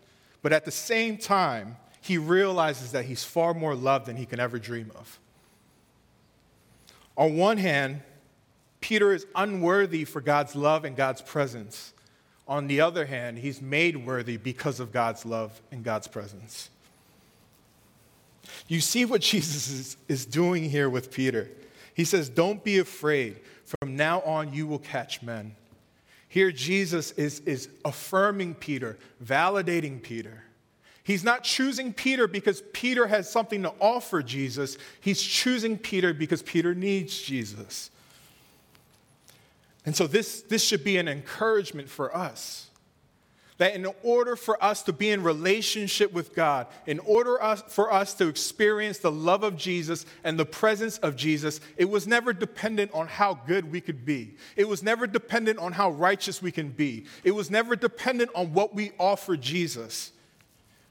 But 0.45 0.53
at 0.53 0.63
the 0.63 0.69
same 0.69 1.17
time, 1.17 1.75
he 2.01 2.19
realizes 2.19 2.91
that 2.91 3.05
he's 3.05 3.23
far 3.23 3.55
more 3.55 3.73
loved 3.73 4.05
than 4.05 4.15
he 4.15 4.27
can 4.27 4.39
ever 4.39 4.59
dream 4.59 4.91
of. 4.95 5.19
On 7.17 7.35
one 7.35 7.57
hand, 7.57 8.03
Peter 8.79 9.11
is 9.11 9.25
unworthy 9.33 10.05
for 10.05 10.21
God's 10.21 10.55
love 10.55 10.85
and 10.85 10.95
God's 10.95 11.23
presence. 11.23 11.95
On 12.47 12.67
the 12.67 12.79
other 12.79 13.07
hand, 13.07 13.39
he's 13.39 13.59
made 13.59 13.97
worthy 14.05 14.37
because 14.37 14.79
of 14.79 14.91
God's 14.91 15.25
love 15.25 15.59
and 15.71 15.83
God's 15.83 16.07
presence. 16.07 16.69
You 18.67 18.81
see 18.81 19.03
what 19.03 19.21
Jesus 19.31 19.67
is, 19.71 19.97
is 20.07 20.27
doing 20.27 20.69
here 20.69 20.91
with 20.91 21.09
Peter. 21.09 21.49
He 21.95 22.03
says, 22.03 22.29
Don't 22.29 22.63
be 22.63 22.77
afraid. 22.77 23.39
From 23.81 23.95
now 23.95 24.21
on, 24.21 24.53
you 24.53 24.67
will 24.67 24.77
catch 24.77 25.23
men. 25.23 25.55
Here, 26.27 26.51
Jesus 26.51 27.11
is, 27.11 27.39
is 27.41 27.69
affirming 27.83 28.55
Peter, 28.55 28.97
validating 29.23 30.01
Peter. 30.01 30.43
He's 31.03 31.23
not 31.23 31.43
choosing 31.43 31.93
Peter 31.93 32.27
because 32.27 32.63
Peter 32.73 33.07
has 33.07 33.29
something 33.29 33.61
to 33.63 33.73
offer 33.79 34.23
Jesus. 34.23 34.77
He's 34.99 35.21
choosing 35.21 35.77
Peter 35.77 36.13
because 36.13 36.41
Peter 36.41 36.73
needs 36.73 37.21
Jesus. 37.21 37.91
And 39.85 39.95
so, 39.95 40.07
this, 40.07 40.41
this 40.41 40.63
should 40.63 40.83
be 40.83 40.97
an 40.97 41.07
encouragement 41.07 41.89
for 41.89 42.15
us 42.15 42.71
that 43.57 43.73
in 43.73 43.87
order 44.03 44.35
for 44.35 44.61
us 44.61 44.83
to 44.83 44.91
be 44.91 45.11
in 45.11 45.23
relationship 45.23 46.11
with 46.11 46.35
God, 46.35 46.67
in 46.85 46.99
order 46.99 47.37
for 47.69 47.91
us 47.91 48.13
to 48.15 48.27
experience 48.27 48.97
the 48.97 49.11
love 49.11 49.43
of 49.43 49.55
Jesus 49.55 50.05
and 50.23 50.37
the 50.37 50.45
presence 50.45 50.97
of 50.97 51.15
Jesus, 51.15 51.61
it 51.77 51.89
was 51.89 52.05
never 52.05 52.33
dependent 52.33 52.91
on 52.93 53.07
how 53.07 53.33
good 53.33 53.71
we 53.71 53.79
could 53.79 54.05
be. 54.05 54.35
It 54.57 54.67
was 54.67 54.83
never 54.83 55.07
dependent 55.07 55.59
on 55.59 55.71
how 55.71 55.91
righteous 55.91 56.41
we 56.41 56.51
can 56.51 56.69
be. 56.69 57.05
It 57.23 57.31
was 57.31 57.49
never 57.49 57.77
dependent 57.77 58.31
on 58.35 58.53
what 58.53 58.75
we 58.75 58.91
offer 58.99 59.37
Jesus. 59.37 60.11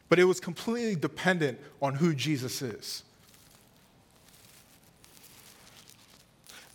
But 0.09 0.19
it 0.19 0.25
was 0.25 0.41
completely 0.41 0.97
dependent 0.97 1.61
on 1.83 1.95
who 1.95 2.15
Jesus 2.15 2.63
is. 2.63 3.03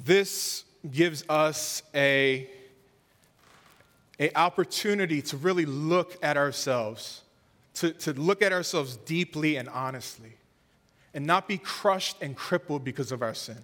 This 0.04 0.64
gives 0.92 1.24
us 1.28 1.82
a 1.94 2.48
an 4.20 4.30
opportunity 4.36 5.22
to 5.22 5.38
really 5.38 5.66
look 5.66 6.18
at 6.22 6.38
ourselves, 6.38 7.22
to, 7.76 7.92
to 7.94 8.14
look 8.14 8.42
at 8.42 8.52
ourselves 8.52 8.98
deeply 8.98 9.56
and 9.56 9.70
honestly, 9.70 10.34
and 11.14 11.26
not 11.26 11.48
be 11.48 11.58
crushed 11.58 12.22
and 12.22 12.36
crippled 12.36 12.84
because 12.84 13.12
of 13.12 13.22
our 13.22 13.34
sin. 13.34 13.58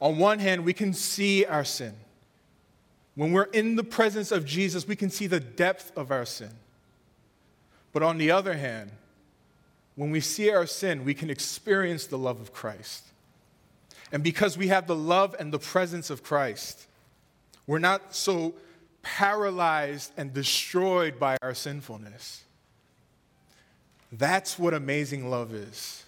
On 0.00 0.18
one 0.18 0.38
hand, 0.38 0.64
we 0.64 0.72
can 0.72 0.94
see 0.94 1.44
our 1.44 1.64
sin. 1.64 1.94
When 3.14 3.32
we're 3.32 3.44
in 3.44 3.76
the 3.76 3.84
presence 3.84 4.32
of 4.32 4.46
Jesus, 4.46 4.88
we 4.88 4.96
can 4.96 5.10
see 5.10 5.26
the 5.26 5.40
depth 5.40 5.92
of 5.96 6.10
our 6.10 6.24
sin. 6.24 6.50
But 7.92 8.02
on 8.02 8.16
the 8.18 8.30
other 8.30 8.54
hand, 8.54 8.90
when 9.96 10.10
we 10.10 10.20
see 10.20 10.50
our 10.50 10.66
sin, 10.66 11.04
we 11.04 11.12
can 11.12 11.28
experience 11.28 12.06
the 12.06 12.16
love 12.16 12.40
of 12.40 12.52
Christ. 12.52 13.04
And 14.12 14.22
because 14.22 14.56
we 14.56 14.68
have 14.68 14.86
the 14.86 14.96
love 14.96 15.36
and 15.38 15.52
the 15.52 15.58
presence 15.58 16.08
of 16.08 16.22
Christ, 16.22 16.86
we're 17.66 17.78
not 17.78 18.14
so 18.14 18.54
paralyzed 19.02 20.12
and 20.16 20.32
destroyed 20.32 21.18
by 21.18 21.36
our 21.42 21.54
sinfulness. 21.54 22.44
That's 24.12 24.58
what 24.58 24.74
amazing 24.74 25.30
love 25.30 25.54
is 25.54 26.04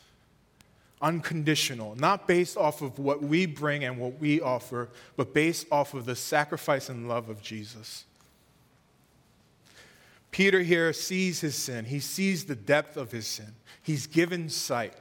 unconditional, 1.02 1.96
not 1.96 2.28
based 2.28 2.56
off 2.56 2.80
of 2.80 2.98
what 2.98 3.20
we 3.20 3.44
bring 3.44 3.84
and 3.84 3.98
what 3.98 4.18
we 4.20 4.40
offer, 4.40 4.88
but 5.16 5.34
based 5.34 5.66
off 5.70 5.94
of 5.94 6.06
the 6.06 6.14
sacrifice 6.14 6.88
and 6.88 7.08
love 7.08 7.28
of 7.28 7.42
Jesus. 7.42 8.04
Peter 10.30 10.60
here 10.62 10.92
sees 10.92 11.40
his 11.40 11.56
sin, 11.56 11.84
he 11.84 11.98
sees 11.98 12.44
the 12.44 12.54
depth 12.54 12.96
of 12.96 13.10
his 13.10 13.26
sin, 13.26 13.52
he's 13.82 14.06
given 14.06 14.48
sight. 14.48 14.94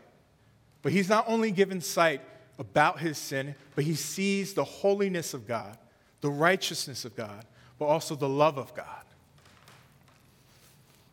But 0.82 0.92
he's 0.92 1.08
not 1.08 1.26
only 1.28 1.52
given 1.52 1.80
sight 1.80 2.22
about 2.58 3.00
his 3.00 3.20
sin, 3.20 3.54
but 3.76 3.84
he 3.84 3.94
sees 3.94 4.56
the 4.56 4.64
holiness 4.64 5.36
of 5.36 5.48
God, 5.48 5.78
the 6.22 6.32
righteousness 6.32 7.06
of 7.06 7.16
God, 7.16 7.46
but 7.82 7.88
also 7.88 8.14
the 8.14 8.30
love 8.30 8.60
of 8.60 8.76
God. 8.76 8.86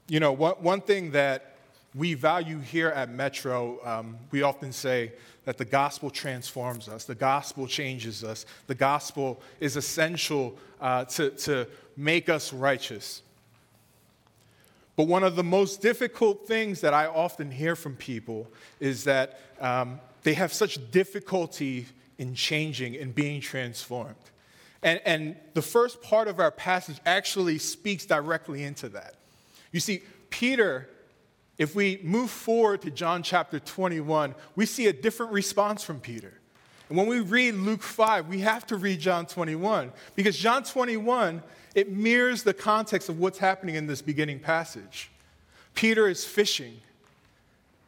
You 0.07 0.21
know, 0.21 0.33
one, 0.33 0.53
one 0.57 0.83
thing 0.83 1.13
that 1.13 1.57
we 1.95 2.13
value 2.13 2.59
here 2.59 2.91
at 2.91 3.09
Metro, 3.09 3.79
um, 3.87 4.19
we 4.33 4.43
often 4.43 4.71
say 4.73 5.13
that 5.47 5.57
the 5.57 5.65
gospel 5.65 6.11
transforms 6.11 6.87
us, 6.87 7.05
the 7.05 7.15
gospel 7.15 7.67
changes 7.67 8.23
us, 8.23 8.45
the 8.67 8.75
gospel 8.75 9.41
is 9.61 9.77
essential 9.77 10.59
uh, 10.79 11.07
to, 11.07 11.31
to 11.31 11.67
make 11.97 12.29
us 12.29 12.53
righteous. 12.53 13.23
But 14.95 15.05
one 15.05 15.25
of 15.25 15.37
the 15.37 15.45
most 15.45 15.81
difficult 15.81 16.47
things 16.47 16.83
that 16.83 16.93
I 16.93 17.07
often 17.07 17.51
hear 17.51 17.77
from 17.77 17.97
people 17.97 18.47
is 18.79 19.05
that 19.05 19.41
um, 19.59 20.01
they 20.23 20.35
have 20.35 20.53
such 20.53 20.91
difficulty 20.91 21.87
in 22.19 22.35
changing 22.35 22.95
and 22.99 23.15
being 23.15 23.41
transformed. 23.41 24.17
And, 24.83 25.01
and 25.05 25.37
the 25.55 25.63
first 25.63 26.03
part 26.03 26.29
of 26.29 26.39
our 26.39 26.51
passage 26.51 26.99
actually 27.05 27.59
speaks 27.59 28.07
directly 28.07 28.63
into 28.63 28.89
that. 28.91 29.15
You 29.73 29.81
see, 29.81 30.03
Peter, 30.31 30.89
if 31.59 31.75
we 31.75 32.01
move 32.03 32.31
forward 32.31 32.83
to 32.83 32.91
John 32.91 33.23
chapter 33.23 33.59
21, 33.59 34.35
we 34.55 34.67
see 34.67 34.87
a 34.87 34.93
different 34.93 35.33
response 35.33 35.83
from 35.83 36.01
Peter. 36.01 36.35
And 36.89 36.97
when 36.97 37.07
we 37.07 37.21
read 37.21 37.55
Luke 37.55 37.83
5, 37.83 38.29
we 38.29 38.41
have 38.41 38.67
to 38.69 38.77
read 38.77 39.01
John 39.01 39.27
21 39.27 39.93
because 40.15 40.39
John 40.39 40.63
21, 40.63 41.43
it 41.75 41.91
mirrors 41.91 42.45
the 42.45 42.55
context 42.55 43.09
of 43.09 43.19
what's 43.19 43.39
happening 43.39 43.75
in 43.75 43.87
this 43.87 44.01
beginning 44.01 44.41
passage. 44.41 45.11
Peter 45.75 46.09
is 46.09 46.25
fishing 46.25 46.81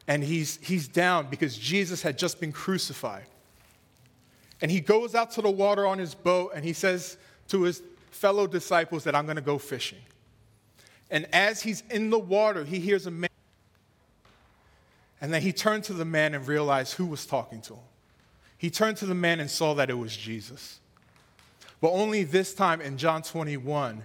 and 0.07 0.23
he's, 0.23 0.59
he's 0.61 0.87
down 0.87 1.27
because 1.29 1.57
Jesus 1.57 2.01
had 2.01 2.17
just 2.17 2.39
been 2.39 2.51
crucified. 2.51 3.25
And 4.61 4.69
he 4.69 4.79
goes 4.79 5.15
out 5.15 5.31
to 5.31 5.41
the 5.41 5.49
water 5.49 5.87
on 5.87 5.97
his 5.97 6.13
boat 6.13 6.51
and 6.55 6.63
he 6.63 6.73
says 6.73 7.17
to 7.47 7.63
his 7.63 7.81
fellow 8.11 8.45
disciples 8.47 9.03
that 9.05 9.15
I'm 9.15 9.25
going 9.25 9.37
to 9.37 9.41
go 9.41 9.57
fishing. 9.57 9.99
And 11.09 11.27
as 11.33 11.61
he's 11.61 11.83
in 11.89 12.09
the 12.09 12.19
water, 12.19 12.63
he 12.63 12.79
hears 12.79 13.07
a 13.07 13.11
man. 13.11 13.29
And 15.19 15.33
then 15.33 15.41
he 15.41 15.51
turned 15.51 15.83
to 15.85 15.93
the 15.93 16.05
man 16.05 16.33
and 16.33 16.47
realized 16.47 16.93
who 16.93 17.05
was 17.05 17.25
talking 17.25 17.61
to 17.61 17.73
him. 17.73 17.83
He 18.57 18.69
turned 18.69 18.97
to 18.97 19.05
the 19.05 19.15
man 19.15 19.39
and 19.39 19.49
saw 19.49 19.73
that 19.75 19.89
it 19.89 19.95
was 19.95 20.15
Jesus. 20.15 20.79
But 21.81 21.91
only 21.91 22.23
this 22.23 22.53
time 22.53 22.79
in 22.79 22.97
John 22.97 23.23
21, 23.23 24.03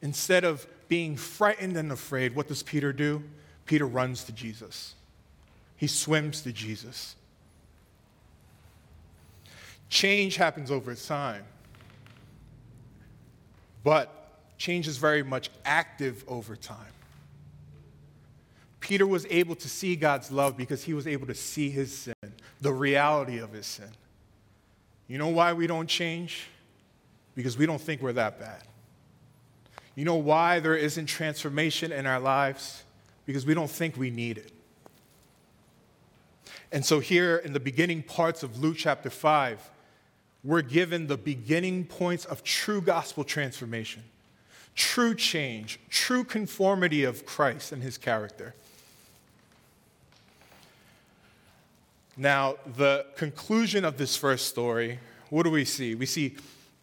instead 0.00 0.44
of 0.44 0.66
being 0.88 1.16
frightened 1.16 1.76
and 1.76 1.92
afraid, 1.92 2.34
what 2.34 2.48
does 2.48 2.62
Peter 2.62 2.92
do? 2.92 3.22
Peter 3.66 3.86
runs 3.86 4.24
to 4.24 4.32
Jesus. 4.32 4.94
He 5.76 5.86
swims 5.86 6.40
to 6.42 6.52
Jesus. 6.52 7.16
Change 9.88 10.36
happens 10.36 10.70
over 10.70 10.94
time. 10.94 11.44
But 13.84 14.58
change 14.58 14.88
is 14.88 14.96
very 14.96 15.22
much 15.22 15.50
active 15.64 16.24
over 16.26 16.56
time. 16.56 16.92
Peter 18.80 19.06
was 19.06 19.26
able 19.30 19.56
to 19.56 19.68
see 19.68 19.96
God's 19.96 20.30
love 20.30 20.56
because 20.56 20.84
he 20.84 20.94
was 20.94 21.06
able 21.06 21.26
to 21.26 21.34
see 21.34 21.70
his 21.70 21.96
sin, 21.96 22.14
the 22.60 22.72
reality 22.72 23.38
of 23.38 23.52
his 23.52 23.66
sin. 23.66 23.90
You 25.08 25.18
know 25.18 25.28
why 25.28 25.52
we 25.52 25.66
don't 25.66 25.88
change? 25.88 26.48
Because 27.34 27.56
we 27.56 27.66
don't 27.66 27.80
think 27.80 28.02
we're 28.02 28.12
that 28.14 28.38
bad. 28.38 28.62
You 29.94 30.04
know 30.04 30.16
why 30.16 30.60
there 30.60 30.76
isn't 30.76 31.06
transformation 31.06 31.90
in 31.90 32.06
our 32.06 32.20
lives? 32.20 32.84
Because 33.24 33.46
we 33.46 33.54
don't 33.54 33.70
think 33.70 33.96
we 33.96 34.10
need 34.10 34.38
it. 34.38 34.52
And 36.70 36.84
so, 36.84 37.00
here 37.00 37.36
in 37.38 37.52
the 37.52 37.60
beginning 37.60 38.02
parts 38.02 38.42
of 38.42 38.58
Luke 38.58 38.76
chapter 38.76 39.10
5, 39.10 39.70
we're 40.46 40.62
given 40.62 41.08
the 41.08 41.16
beginning 41.16 41.84
points 41.84 42.24
of 42.24 42.42
true 42.44 42.80
gospel 42.80 43.24
transformation 43.24 44.02
true 44.76 45.14
change, 45.14 45.80
true 45.88 46.22
conformity 46.22 47.02
of 47.02 47.24
Christ 47.24 47.72
and 47.72 47.82
his 47.82 47.96
character. 47.96 48.54
Now, 52.14 52.56
the 52.76 53.06
conclusion 53.16 53.86
of 53.86 53.96
this 53.96 54.16
first 54.16 54.48
story, 54.48 54.98
what 55.30 55.44
do 55.44 55.50
we 55.50 55.64
see? 55.64 55.94
We 55.94 56.04
see 56.04 56.36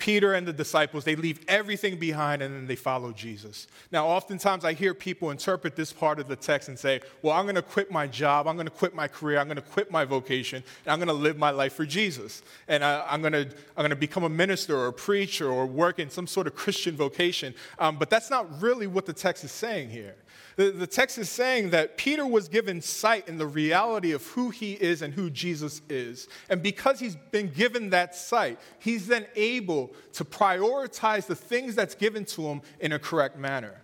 Peter 0.04 0.34
and 0.34 0.46
the 0.46 0.52
disciples, 0.52 1.06
they 1.06 1.16
leave 1.16 1.40
everything 1.48 1.96
behind 1.96 2.42
and 2.42 2.54
then 2.54 2.68
they 2.68 2.76
follow 2.76 3.14
Jesus. 3.14 3.68
Now, 3.90 4.06
oftentimes 4.06 4.66
I 4.66 4.74
hear 4.74 4.94
people 4.94 5.32
interpret 5.32 5.78
this 5.78 5.94
part 5.94 6.20
of 6.20 6.28
the 6.28 6.36
text 6.36 6.68
and 6.68 6.78
say, 6.78 7.00
Well, 7.22 7.34
I'm 7.34 7.46
going 7.46 7.56
to 7.56 7.62
quit 7.62 7.90
my 7.90 8.06
job, 8.08 8.46
I'm 8.46 8.58
going 8.58 8.66
to 8.68 8.72
quit 8.72 8.94
my 8.94 9.08
career, 9.08 9.40
I'm 9.40 9.48
going 9.48 9.56
to 9.56 9.62
quit 9.62 9.92
my 9.92 10.04
vocation, 10.04 10.62
and 10.84 10.92
I'm 10.92 11.00
going 11.00 11.08
to 11.08 11.14
live 11.14 11.38
my 11.38 11.52
life 11.52 11.72
for 11.72 11.86
Jesus. 11.86 12.44
And 12.68 12.84
I, 12.84 13.14
am 13.14 13.22
going 13.22 13.32
to, 13.32 13.46
I'm 13.46 13.78
going 13.78 13.92
to 13.92 13.96
become 13.96 14.26
a 14.26 14.30
minister 14.30 14.76
or 14.76 14.88
a 14.88 14.94
preacher 14.94 15.48
or 15.48 15.66
work 15.66 16.00
in 16.00 16.10
some 16.10 16.28
sort 16.28 16.48
of 16.48 16.54
Christian 16.54 16.98
vocation. 16.98 17.54
Um, 17.80 17.96
but 17.96 18.10
that's 18.10 18.30
not 18.30 18.62
really 18.62 18.88
what 18.88 19.06
the 19.06 19.14
text 19.14 19.46
is 19.46 19.54
saying 19.54 19.90
here. 19.90 20.16
The, 20.56 20.72
the 20.72 20.88
text 20.88 21.18
is 21.18 21.30
saying 21.30 21.72
that 21.72 21.98
Peter 21.98 22.26
was 22.28 22.48
given 22.48 22.82
sight 22.82 23.28
in 23.28 23.38
the 23.38 23.48
reality 23.48 24.12
of 24.12 24.26
who 24.28 24.50
he 24.52 24.74
is 24.74 25.02
and 25.02 25.14
who 25.14 25.30
Jesus 25.30 25.82
is. 25.90 26.28
And 26.50 26.62
because 26.62 27.00
he's 27.00 27.16
been 27.16 27.50
given 27.50 27.90
that 27.90 28.16
sight, 28.16 28.60
he's 28.80 29.08
then 29.08 29.26
able 29.36 29.94
to 30.14 30.24
prioritize 30.24 31.26
the 31.26 31.36
things 31.36 31.76
that's 31.76 31.96
given 31.96 32.26
to 32.26 32.44
him 32.44 32.62
in 32.80 32.92
a 32.92 33.00
correct 33.00 33.38
manner. 33.38 33.82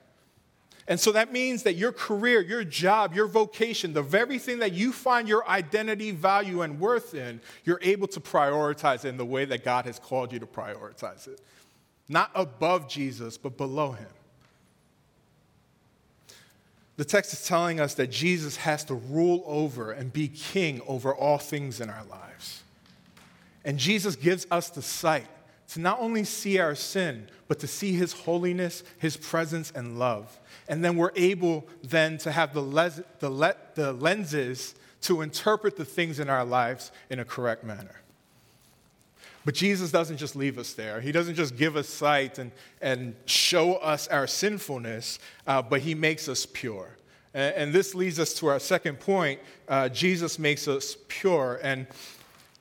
And 0.87 0.99
so 0.99 1.11
that 1.11 1.31
means 1.31 1.63
that 1.63 1.73
your 1.75 1.91
career, 1.91 2.41
your 2.41 2.63
job, 2.63 3.13
your 3.13 3.27
vocation, 3.27 3.93
the 3.93 4.01
very 4.01 4.39
thing 4.39 4.57
that 4.59 4.73
you 4.73 4.91
find 4.91 5.27
your 5.27 5.47
identity, 5.47 6.09
value, 6.09 6.63
and 6.63 6.79
worth 6.79 7.13
in, 7.13 7.41
you're 7.63 7.79
able 7.83 8.07
to 8.07 8.19
prioritize 8.19 9.05
it 9.05 9.09
in 9.09 9.17
the 9.17 9.25
way 9.25 9.45
that 9.45 9.63
God 9.63 9.85
has 9.85 9.99
called 9.99 10.33
you 10.33 10.39
to 10.39 10.47
prioritize 10.47 11.27
it. 11.27 11.41
Not 12.07 12.31
above 12.33 12.89
Jesus, 12.89 13.37
but 13.37 13.55
below 13.55 13.91
him. 13.91 14.07
The 16.99 17.05
text 17.05 17.31
is 17.31 17.45
telling 17.45 17.79
us 17.79 17.93
that 17.93 18.07
Jesus 18.07 18.57
has 18.57 18.83
to 18.83 18.93
rule 18.93 19.41
over 19.45 19.93
and 19.93 20.11
be 20.11 20.27
king 20.27 20.81
over 20.85 21.15
all 21.15 21.37
things 21.37 21.79
in 21.79 21.89
our 21.89 22.03
lives. 22.03 22.61
And 23.63 23.77
Jesus 23.77 24.17
gives 24.17 24.45
us 24.51 24.69
the 24.69 24.81
sight 24.81 25.27
to 25.69 25.79
not 25.79 26.01
only 26.01 26.25
see 26.25 26.59
our 26.59 26.75
sin, 26.75 27.29
but 27.47 27.57
to 27.59 27.67
see 27.67 27.93
his 27.93 28.11
holiness, 28.11 28.83
his 28.97 29.15
presence, 29.15 29.71
and 29.73 29.97
love. 29.97 30.41
And 30.67 30.83
then 30.83 30.97
we're 30.97 31.13
able 31.15 31.69
then 31.83 32.17
to 32.17 32.33
have 32.33 32.53
the, 32.53 32.61
les- 32.61 33.01
the, 33.19 33.29
le- 33.29 33.55
the 33.75 33.93
lenses 33.93 34.75
to 35.03 35.21
interpret 35.21 35.77
the 35.77 35.85
things 35.85 36.19
in 36.19 36.29
our 36.29 36.43
lives 36.43 36.91
in 37.09 37.19
a 37.19 37.23
correct 37.23 37.63
manner. 37.63 37.95
But 39.45 39.55
Jesus 39.55 39.91
doesn't 39.91 40.17
just 40.17 40.35
leave 40.35 40.57
us 40.57 40.73
there. 40.73 40.99
He 41.01 41.11
doesn't 41.11 41.35
just 41.35 41.55
give 41.55 41.75
us 41.75 41.87
sight 41.87 42.39
and, 42.39 42.51
and 42.81 43.15
show 43.25 43.75
us 43.75 44.07
our 44.09 44.27
sinfulness, 44.27 45.19
uh, 45.47 45.61
but 45.61 45.81
He 45.81 45.95
makes 45.95 46.27
us 46.27 46.45
pure. 46.45 46.97
And, 47.33 47.55
and, 47.55 47.73
this 47.73 47.95
leads 47.95 48.19
us 48.19 48.33
to 48.35 48.47
our 48.47 48.59
second 48.59 48.99
point 48.99 49.39
uh, 49.67 49.89
Jesus 49.89 50.39
makes 50.39 50.67
us 50.67 50.97
pure. 51.07 51.59
And 51.63 51.87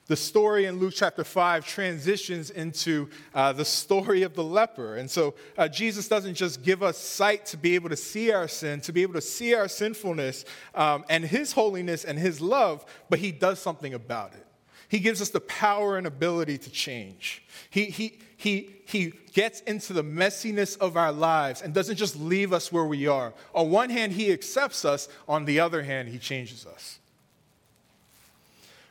the 0.09 0.15
story 0.15 0.65
in 0.65 0.79
Luke 0.79 0.93
chapter 0.95 1.23
5 1.23 1.67
transitions 1.67 2.49
into 2.49 3.09
uh, 3.35 3.53
the 3.53 3.63
story 3.63 4.23
of 4.23 4.33
the 4.33 4.43
leper. 4.43 4.95
And 4.95 5.09
so 5.09 5.35
uh, 5.55 5.67
Jesus 5.67 6.07
doesn't 6.07 6.33
just 6.33 6.63
give 6.63 6.81
us 6.81 6.97
sight 6.97 7.45
to 7.47 7.57
be 7.57 7.75
able 7.75 7.89
to 7.89 7.95
see 7.95 8.31
our 8.31 8.47
sin, 8.47 8.81
to 8.81 8.91
be 8.91 9.03
able 9.03 9.13
to 9.13 9.21
see 9.21 9.53
our 9.53 9.67
sinfulness 9.67 10.45
um, 10.73 11.05
and 11.09 11.23
his 11.23 11.51
holiness 11.51 12.05
and 12.05 12.17
his 12.17 12.41
love, 12.41 12.85
but 13.09 13.19
he 13.19 13.31
does 13.31 13.59
something 13.59 13.93
about 13.93 14.33
it. 14.33 14.47
He 14.89 14.99
gives 14.99 15.21
us 15.21 15.29
the 15.29 15.39
power 15.39 15.97
and 15.97 16.07
ability 16.07 16.57
to 16.57 16.69
change. 16.71 17.43
He, 17.69 17.85
he, 17.85 18.17
he, 18.37 18.75
he 18.85 19.13
gets 19.33 19.61
into 19.61 19.93
the 19.93 20.03
messiness 20.03 20.77
of 20.79 20.97
our 20.97 21.11
lives 21.11 21.61
and 21.61 21.73
doesn't 21.75 21.97
just 21.97 22.19
leave 22.19 22.51
us 22.51 22.71
where 22.71 22.85
we 22.85 23.05
are. 23.05 23.33
On 23.53 23.69
one 23.69 23.91
hand, 23.91 24.13
He 24.13 24.31
accepts 24.31 24.83
us, 24.83 25.07
on 25.27 25.45
the 25.45 25.59
other 25.59 25.83
hand, 25.83 26.09
He 26.09 26.17
changes 26.17 26.65
us. 26.65 26.97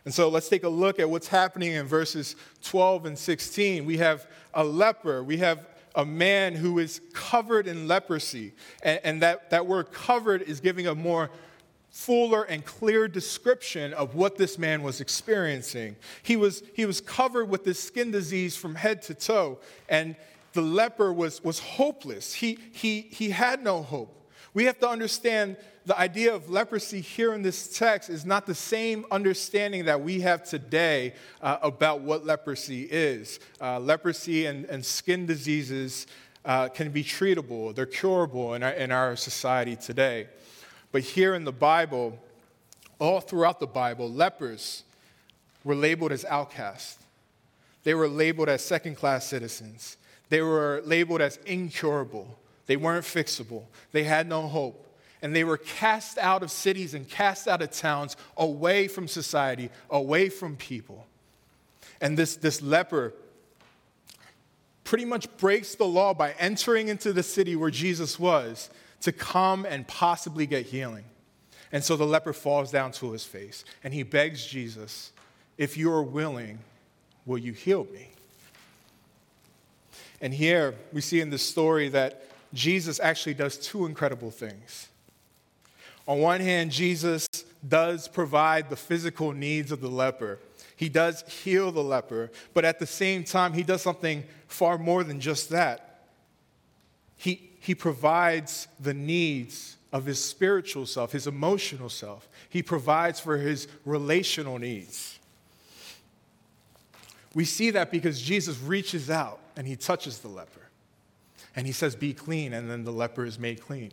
And 0.05 0.15
so 0.15 0.29
let's 0.29 0.49
take 0.49 0.63
a 0.63 0.69
look 0.69 1.01
at 1.01 1.11
what's 1.11 1.29
happening 1.29 1.73
in 1.73 1.85
verses 1.87 2.37
12 2.63 3.07
and 3.07 3.19
16. 3.19 3.85
We 3.85 3.99
have 3.99 4.27
a 4.55 4.63
leper, 4.63 5.25
we 5.25 5.39
have 5.39 5.67
a 5.97 6.07
man 6.07 6.55
who 6.55 6.79
is 6.79 7.01
covered 7.13 7.67
in 7.67 7.89
leprosy. 7.89 8.53
And, 8.85 9.01
and 9.03 9.23
that, 9.23 9.51
that 9.51 9.67
word 9.67 9.91
covered 9.91 10.43
is 10.43 10.61
giving 10.61 10.87
a 10.87 10.95
more 10.95 11.29
fuller 11.91 12.45
and 12.45 12.65
clear 12.65 13.09
description 13.09 13.93
of 13.95 14.15
what 14.15 14.37
this 14.37 14.59
man 14.59 14.83
was 14.83 15.01
experiencing. 15.01 15.97
He 16.23 16.37
was, 16.37 16.63
he 16.75 16.87
was 16.87 17.01
covered 17.01 17.47
with 17.47 17.65
this 17.65 17.83
skin 17.83 18.11
disease 18.11 18.57
from 18.57 18.75
head 18.75 19.03
to 19.03 19.15
toe, 19.15 19.59
and 19.89 20.17
the 20.53 20.63
leper 20.63 21.13
was, 21.13 21.43
was 21.43 21.59
hopeless. 21.59 22.35
He, 22.35 22.59
he, 22.73 23.03
he 23.03 23.31
had 23.31 23.63
no 23.63 23.83
hope. 23.83 24.15
We 24.55 24.65
have 24.65 24.79
to 24.81 24.89
understand 24.89 25.57
the 25.87 25.99
idea 25.99 26.35
of 26.35 26.51
leprosy 26.51 27.01
here 27.01 27.33
in 27.33 27.43
this 27.43 27.79
text 27.79 28.11
is 28.11 28.27
not 28.27 28.45
the 28.45 28.55
same 28.55 29.07
understanding 29.11 29.87
that 29.87 30.01
we 30.01 30.21
have 30.21 30.45
today 30.45 31.15
uh, 31.41 31.59
about 31.63 32.01
what 32.01 32.27
leprosy 32.27 32.83
is. 32.83 33.41
Uh, 33.61 33.79
leprosy 33.81 34.47
and, 34.47 34.65
and 34.67 34.85
skin 34.85 35.27
diseases 35.27 36.07
uh, 36.45 36.69
can 36.69 36.91
be 36.91 37.03
treatable, 37.03 37.75
they're 37.75 37.87
curable 37.87 38.55
in 38.55 38.63
our, 38.63 38.73
in 38.73 38.91
our 38.91 39.17
society 39.17 39.77
today. 39.77 40.29
But 40.93 41.03
here 41.03 41.35
in 41.35 41.45
the 41.45 41.53
Bible, 41.53 42.19
all 42.99 43.21
throughout 43.21 43.61
the 43.61 43.67
Bible, 43.67 44.11
lepers 44.11 44.85
were 45.65 45.75
labeled 45.75 46.13
as 46.13 46.25
outcasts. 46.25 47.03
They 47.85 47.95
were 47.95 48.09
labeled 48.09 48.49
as 48.49 48.65
second 48.65 48.97
class 48.97 49.27
citizens. 49.27 49.97
They 50.29 50.43
were 50.43 50.83
labeled 50.85 51.21
as 51.21 51.39
incurable. 51.47 52.39
They 52.67 52.77
weren't 52.77 53.05
fixable. 53.05 53.65
They 53.93 54.05
had 54.05 54.29
no 54.29 54.47
hope. 54.47 54.85
And 55.23 55.35
they 55.35 55.45
were 55.45 55.57
cast 55.57 56.19
out 56.19 56.43
of 56.43 56.51
cities 56.51 56.95
and 56.95 57.09
cast 57.09 57.49
out 57.49 57.63
of 57.63 57.71
towns, 57.71 58.17
away 58.37 58.89
from 58.89 59.09
society, 59.09 59.71
away 59.91 60.29
from 60.29 60.57
people. 60.57 61.07
And 62.01 62.17
this, 62.17 62.37
this 62.37 62.63
leper 62.63 63.15
pretty 64.85 65.05
much 65.05 65.35
breaks 65.37 65.75
the 65.75 65.85
law 65.85 66.15
by 66.15 66.33
entering 66.39 66.89
into 66.89 67.13
the 67.13 67.23
city 67.23 67.57
where 67.57 67.71
Jesus 67.71 68.19
was 68.19 68.71
to 69.03 69.13
come 69.13 69.65
and 69.65 69.87
possibly 69.87 70.47
get 70.47 70.67
healing. 70.67 71.05
And 71.73 71.85
so 71.85 71.97
the 71.97 72.07
leper 72.07 72.33
falls 72.33 72.71
down 72.71 72.93
to 72.93 73.13
his 73.13 73.25
face 73.25 73.65
and 73.85 73.93
he 73.93 74.03
begs 74.03 74.47
Jesus, 74.47 75.13
If 75.57 75.77
you 75.77 75.91
are 75.93 76.03
willing, 76.03 76.59
will 77.27 77.39
you 77.39 77.53
heal 77.53 77.87
me? 77.93 78.09
And 80.21 80.35
here 80.35 80.75
we 80.93 81.01
see 81.01 81.21
in 81.21 81.31
this 81.31 81.47
story 81.47 81.89
that 81.91 82.25
Jesus 82.53 82.99
actually 82.99 83.35
does 83.35 83.57
two 83.57 83.87
incredible 83.87 84.31
things. 84.31 84.89
On 86.07 86.19
one 86.19 86.41
hand, 86.41 86.73
Jesus 86.73 87.29
does 87.67 88.09
provide 88.09 88.71
the 88.71 88.77
physical 88.77 89.33
needs 89.33 89.71
of 89.71 89.81
the 89.81 89.89
leper. 89.89 90.39
He 90.75 90.89
does 90.89 91.23
heal 91.23 91.71
the 91.71 91.83
leper, 91.83 92.31
but 92.55 92.65
at 92.65 92.79
the 92.79 92.87
same 92.87 93.25
time, 93.25 93.53
he 93.53 93.63
does 93.63 93.83
something 93.83 94.25
far 94.47 94.79
more 94.79 95.05
than 95.05 95.21
just 95.21 95.51
that. 95.51 96.05
He, 97.17 97.48
he 97.61 97.75
provides 97.75 98.69
the 98.81 98.95
needs 98.95 99.77
of 99.93 100.05
his 100.05 100.23
spiritual 100.23 100.87
self, 100.87 101.13
his 101.13 101.27
emotional 101.27 101.89
self. 101.89 102.29
He 102.49 102.63
provides 102.63 103.21
for 103.21 103.39
his 103.39 103.69
relational 103.85 104.59
needs. 104.59 105.19
We 107.35 107.45
see 107.45 107.71
that 107.71 107.91
because 107.91 108.21
Jesus 108.21 108.59
reaches 108.61 109.11
out 109.11 109.41
and 109.57 109.67
he 109.67 109.77
touches 109.77 110.19
the 110.19 110.29
leper. 110.29 110.61
And 111.57 111.67
he 111.67 111.73
says, 111.73 111.97
Be 111.97 112.13
clean, 112.13 112.53
and 112.53 112.71
then 112.71 112.85
the 112.85 112.93
leper 112.93 113.25
is 113.25 113.39
made 113.39 113.61
clean. 113.61 113.93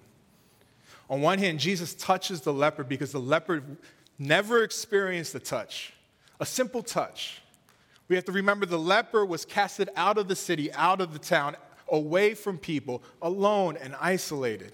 On 1.10 1.22
one 1.22 1.40
hand, 1.40 1.60
Jesus 1.60 1.94
touches 1.94 2.42
the 2.42 2.54
leper 2.54 2.84
because 2.84 3.12
the 3.12 3.20
leper 3.20 3.64
never 4.18 4.64
experienced 4.64 5.36
a 5.36 5.40
touch, 5.40 5.94
a 6.40 6.46
simple 6.46 6.82
touch. 6.82 7.42
We 8.08 8.16
have 8.16 8.26
to 8.26 8.32
remember 8.32 8.66
the 8.66 8.80
leper 8.80 9.26
was 9.26 9.46
casted 9.46 9.90
out 9.96 10.18
of 10.18 10.28
the 10.28 10.36
city, 10.36 10.72
out 10.74 11.02
of 11.02 11.14
the 11.14 11.20
town, 11.20 11.56
away 11.90 12.34
from 12.34 12.58
people, 12.58 13.04
alone 13.22 13.78
and 13.78 13.96
isolated. 14.00 14.72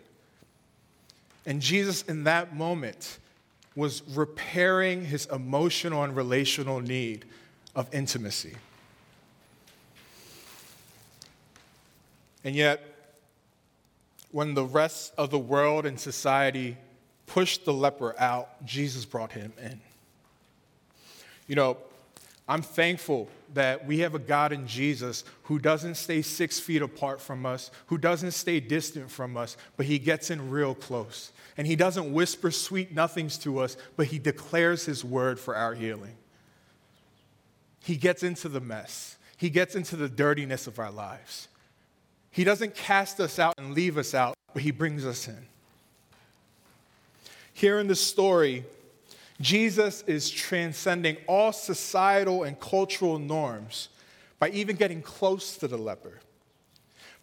And 1.45 1.61
Jesus, 1.61 2.03
in 2.03 2.23
that 2.25 2.55
moment, 2.55 3.19
was 3.75 4.03
repairing 4.15 5.05
his 5.05 5.25
emotional 5.27 6.03
and 6.03 6.15
relational 6.15 6.81
need 6.81 7.25
of 7.75 7.93
intimacy. 7.93 8.55
And 12.43 12.55
yet, 12.55 12.83
when 14.31 14.53
the 14.53 14.65
rest 14.65 15.13
of 15.17 15.29
the 15.29 15.39
world 15.39 15.85
and 15.85 15.99
society 15.99 16.77
pushed 17.27 17.65
the 17.65 17.73
leper 17.73 18.19
out, 18.19 18.65
Jesus 18.65 19.05
brought 19.05 19.31
him 19.31 19.53
in. 19.61 19.79
You 21.47 21.55
know, 21.55 21.77
I'm 22.51 22.63
thankful 22.63 23.29
that 23.53 23.87
we 23.87 23.99
have 23.99 24.13
a 24.13 24.19
God 24.19 24.51
in 24.51 24.67
Jesus 24.67 25.23
who 25.43 25.57
doesn't 25.57 25.95
stay 25.95 26.21
six 26.21 26.59
feet 26.59 26.81
apart 26.81 27.21
from 27.21 27.45
us, 27.45 27.71
who 27.85 27.97
doesn't 27.97 28.31
stay 28.31 28.59
distant 28.59 29.09
from 29.09 29.37
us, 29.37 29.55
but 29.77 29.85
he 29.85 29.97
gets 29.97 30.29
in 30.29 30.49
real 30.49 30.75
close. 30.75 31.31
And 31.55 31.65
he 31.65 31.77
doesn't 31.77 32.11
whisper 32.11 32.51
sweet 32.51 32.93
nothings 32.93 33.37
to 33.39 33.59
us, 33.59 33.77
but 33.95 34.07
he 34.07 34.19
declares 34.19 34.83
his 34.83 35.05
word 35.05 35.39
for 35.39 35.55
our 35.55 35.73
healing. 35.73 36.17
He 37.85 37.95
gets 37.95 38.21
into 38.21 38.49
the 38.49 38.59
mess, 38.59 39.17
he 39.37 39.49
gets 39.49 39.73
into 39.73 39.95
the 39.95 40.09
dirtiness 40.09 40.67
of 40.67 40.77
our 40.77 40.91
lives. 40.91 41.47
He 42.31 42.43
doesn't 42.43 42.75
cast 42.75 43.21
us 43.21 43.39
out 43.39 43.53
and 43.59 43.73
leave 43.73 43.97
us 43.97 44.13
out, 44.13 44.35
but 44.53 44.61
he 44.61 44.71
brings 44.71 45.05
us 45.05 45.25
in. 45.29 45.47
Here 47.53 47.79
in 47.79 47.87
the 47.87 47.95
story, 47.95 48.65
Jesus 49.41 50.03
is 50.03 50.29
transcending 50.29 51.17
all 51.27 51.51
societal 51.51 52.43
and 52.43 52.59
cultural 52.59 53.19
norms 53.19 53.89
by 54.39 54.49
even 54.49 54.75
getting 54.75 55.01
close 55.01 55.57
to 55.57 55.67
the 55.67 55.77
leper. 55.77 56.19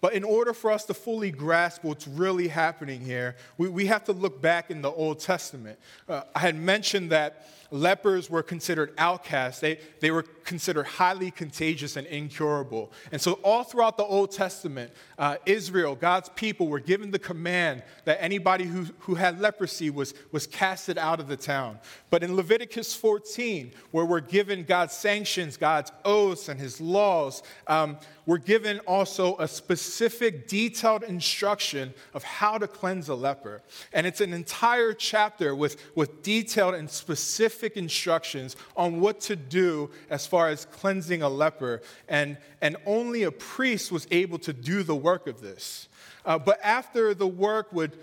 But 0.01 0.13
in 0.13 0.23
order 0.23 0.53
for 0.53 0.71
us 0.71 0.85
to 0.85 0.95
fully 0.95 1.31
grasp 1.31 1.83
what's 1.83 2.07
really 2.07 2.49
happening 2.49 3.01
here, 3.01 3.37
we, 3.57 3.69
we 3.69 3.87
have 3.87 4.05
to 4.05 4.13
look 4.13 4.41
back 4.41 4.71
in 4.71 4.81
the 4.81 4.91
Old 4.91 5.19
Testament. 5.19 5.79
Uh, 6.09 6.23
I 6.35 6.39
had 6.41 6.57
mentioned 6.57 7.11
that 7.11 7.49
lepers 7.71 8.31
were 8.31 8.43
considered 8.43 8.93
outcasts, 8.97 9.61
they, 9.61 9.79
they 10.01 10.11
were 10.11 10.23
considered 10.23 10.87
highly 10.87 11.31
contagious 11.31 11.97
and 11.97 12.07
incurable. 12.07 12.91
And 13.13 13.21
so, 13.21 13.35
all 13.45 13.65
throughout 13.65 13.97
the 13.97 14.05
Old 14.05 14.33
Testament, 14.33 14.93
uh, 15.19 15.37
Israel, 15.45 15.95
God's 15.95 16.31
people, 16.31 16.69
were 16.69 16.81
given 16.81 17.11
the 17.11 17.19
command 17.19 17.83
that 18.05 18.23
anybody 18.23 18.65
who, 18.65 18.87
who 19.01 19.15
had 19.17 19.41
leprosy 19.41 19.91
was, 19.91 20.15
was 20.33 20.47
casted 20.47 20.97
out 20.97 21.21
of 21.21 21.29
the 21.29 21.37
town. 21.37 21.79
But 22.11 22.23
in 22.23 22.35
Leviticus 22.35 22.95
14, 22.95 23.73
where 23.91 24.07
we're 24.07 24.21
given 24.21 24.65
God's 24.65 24.95
sanctions, 24.95 25.57
God's 25.57 25.93
oaths, 26.05 26.49
and 26.49 26.59
his 26.59 26.81
laws, 26.81 27.43
um, 27.67 27.99
we're 28.25 28.39
given 28.39 28.79
also 28.81 29.37
a 29.39 29.49
specific, 29.49 30.49
detailed 30.49 31.03
instruction 31.03 31.93
of 32.15 32.23
how 32.25 32.59
to 32.59 32.67
cleanse 32.67 33.09
a 33.09 33.15
leper. 33.15 33.63
And 33.93 34.07
it's 34.07 34.21
an 34.21 34.33
entire 34.33 34.93
chapter 34.93 35.55
with, 35.55 35.77
with 35.95 36.23
detailed 36.23 36.75
and 36.75 36.89
specific 36.89 37.58
specific 37.59 37.77
instructions 37.77 38.55
on 38.77 39.01
what 39.01 39.21
to 39.21 39.35
do 39.35 39.90
as 40.11 40.29
far 40.29 40.49
as 40.49 40.64
cleansing 40.66 41.23
a 41.23 41.29
leper, 41.29 41.83
and, 42.09 42.37
and 42.62 42.77
only 42.87 43.25
a 43.25 43.33
priest 43.33 43.90
was 43.90 44.07
able 44.12 44.38
to 44.38 44.53
do 44.53 44.85
the 44.85 44.94
work 44.94 45.27
of 45.27 45.40
this. 45.40 45.88
Uh, 46.25 46.38
but 46.38 46.61
after 46.62 47.14
the 47.14 47.27
work 47.27 47.73
would, 47.73 47.99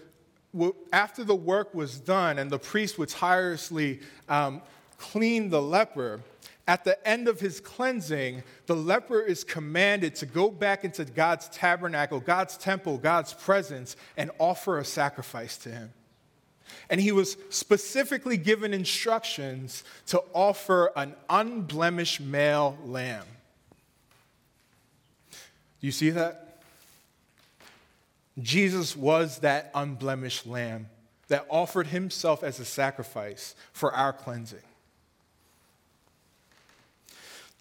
after 0.91 1.23
the 1.23 1.35
work 1.35 1.73
was 1.73 1.99
done 1.99 2.37
and 2.37 2.51
the 2.51 2.59
priest 2.59 2.99
would 2.99 3.07
tirelessly 3.07 4.01
um, 4.27 4.61
clean 4.97 5.49
the 5.49 5.61
leper, 5.61 6.19
at 6.67 6.83
the 6.83 6.97
end 7.07 7.29
of 7.29 7.39
his 7.39 7.61
cleansing, 7.61 8.43
the 8.65 8.75
leper 8.75 9.21
is 9.21 9.45
commanded 9.45 10.15
to 10.15 10.25
go 10.25 10.49
back 10.51 10.83
into 10.83 11.05
God's 11.05 11.47
tabernacle, 11.47 12.19
God's 12.19 12.57
temple, 12.57 12.97
God's 12.97 13.33
presence, 13.33 13.95
and 14.17 14.31
offer 14.37 14.79
a 14.79 14.83
sacrifice 14.85 15.55
to 15.59 15.69
him. 15.69 15.93
And 16.89 16.99
he 17.01 17.11
was 17.11 17.37
specifically 17.49 18.37
given 18.37 18.73
instructions 18.73 19.83
to 20.07 20.21
offer 20.33 20.91
an 20.95 21.15
unblemished 21.29 22.21
male 22.21 22.77
lamb. 22.85 23.25
Do 25.31 25.87
you 25.87 25.91
see 25.91 26.09
that? 26.11 26.61
Jesus 28.41 28.95
was 28.95 29.39
that 29.39 29.71
unblemished 29.73 30.45
lamb 30.45 30.87
that 31.27 31.45
offered 31.49 31.87
himself 31.87 32.43
as 32.43 32.59
a 32.59 32.65
sacrifice 32.65 33.55
for 33.71 33.93
our 33.93 34.13
cleansing. 34.13 34.59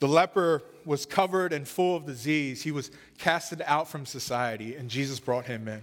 The 0.01 0.09
leper 0.09 0.63
was 0.85 1.07
covered 1.07 1.53
and 1.53 1.67
full 1.67 1.97
of 1.97 2.05
disease. 2.05 2.63
He 2.63 2.73
was 2.73 2.91
casted 3.19 3.63
out 3.65 3.89
from 3.89 4.05
society, 4.05 4.75
and 4.75 4.91
Jesus 4.91 5.21
brought 5.21 5.47
him 5.47 5.69
in 5.69 5.81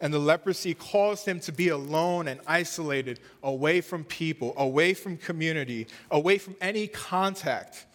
and 0.00 0.14
the 0.14 0.18
leprosy 0.18 0.74
caused 0.74 1.26
him 1.26 1.40
to 1.40 1.52
be 1.52 1.68
alone 1.68 2.28
and 2.28 2.40
isolated, 2.46 3.20
away 3.42 3.80
from 3.80 4.04
people, 4.04 4.54
away 4.56 4.94
from 4.94 5.16
community, 5.16 5.86
away 6.10 6.38
from 6.38 6.54
any 6.60 6.86
contact. 6.86 7.86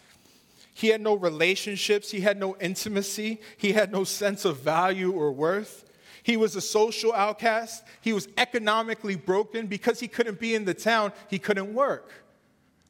He 0.73 0.87
had 0.87 1.01
no 1.01 1.13
relationships, 1.13 2.11
he 2.11 2.21
had 2.21 2.37
no 2.37 2.57
intimacy, 2.59 3.39
he 3.57 3.73
had 3.73 3.91
no 3.91 4.03
sense 4.03 4.43
of 4.43 4.57
value 4.59 5.11
or 5.11 5.31
worth. 5.31 5.85
He 6.23 6.37
was 6.37 6.55
a 6.55 6.61
social 6.61 7.13
outcast. 7.13 7.83
He 8.01 8.13
was 8.13 8.29
economically 8.37 9.15
broken 9.15 9.67
because 9.67 9.99
he 9.99 10.07
couldn't 10.07 10.39
be 10.39 10.55
in 10.55 10.65
the 10.65 10.73
town, 10.73 11.11
he 11.29 11.37
couldn't 11.37 11.73
work. 11.73 12.11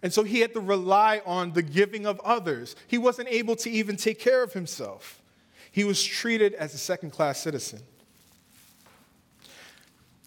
And 0.03 0.13
so 0.13 0.23
he 0.23 0.41
had 0.41 0.53
to 0.53 0.59
rely 0.59 1.21
on 1.25 1.53
the 1.53 1.61
giving 1.61 2.05
of 2.05 2.19
others. 2.21 2.75
He 2.87 2.97
wasn't 2.97 3.29
able 3.29 3.55
to 3.57 3.69
even 3.69 3.95
take 3.95 4.19
care 4.19 4.43
of 4.43 4.53
himself. 4.53 5.21
He 5.71 5.83
was 5.83 6.03
treated 6.03 6.53
as 6.53 6.73
a 6.73 6.77
second 6.77 7.11
class 7.11 7.39
citizen. 7.39 7.79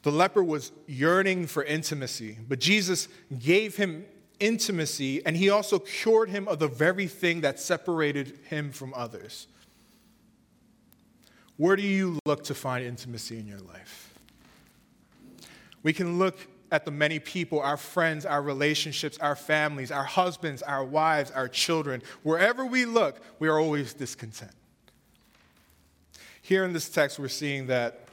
The 0.06 0.12
leper 0.12 0.44
was 0.44 0.70
yearning 0.86 1.48
for 1.48 1.64
intimacy, 1.64 2.38
but 2.48 2.60
Jesus 2.60 3.08
gave 3.40 3.74
him 3.74 4.04
intimacy 4.38 5.26
and 5.26 5.36
he 5.36 5.50
also 5.50 5.80
cured 5.80 6.30
him 6.30 6.46
of 6.46 6.60
the 6.60 6.68
very 6.68 7.08
thing 7.08 7.40
that 7.40 7.58
separated 7.58 8.38
him 8.48 8.70
from 8.70 8.94
others. 8.94 9.48
Where 11.56 11.74
do 11.74 11.82
you 11.82 12.20
look 12.24 12.44
to 12.44 12.54
find 12.54 12.86
intimacy 12.86 13.40
in 13.40 13.48
your 13.48 13.58
life? 13.58 14.14
We 15.82 15.92
can 15.92 16.20
look 16.20 16.38
at 16.70 16.84
the 16.84 16.92
many 16.92 17.18
people, 17.18 17.58
our 17.58 17.76
friends, 17.76 18.24
our 18.24 18.42
relationships, 18.42 19.18
our 19.18 19.34
families, 19.34 19.90
our 19.90 20.04
husbands, 20.04 20.62
our 20.62 20.84
wives, 20.84 21.32
our 21.32 21.48
children. 21.48 22.00
Wherever 22.22 22.64
we 22.64 22.84
look, 22.84 23.20
we 23.40 23.48
are 23.48 23.58
always 23.58 23.92
discontent. 23.92 24.52
Here 26.42 26.62
in 26.64 26.72
this 26.72 26.88
text, 26.88 27.18
we're 27.18 27.26
seeing 27.26 27.66
that 27.66 28.05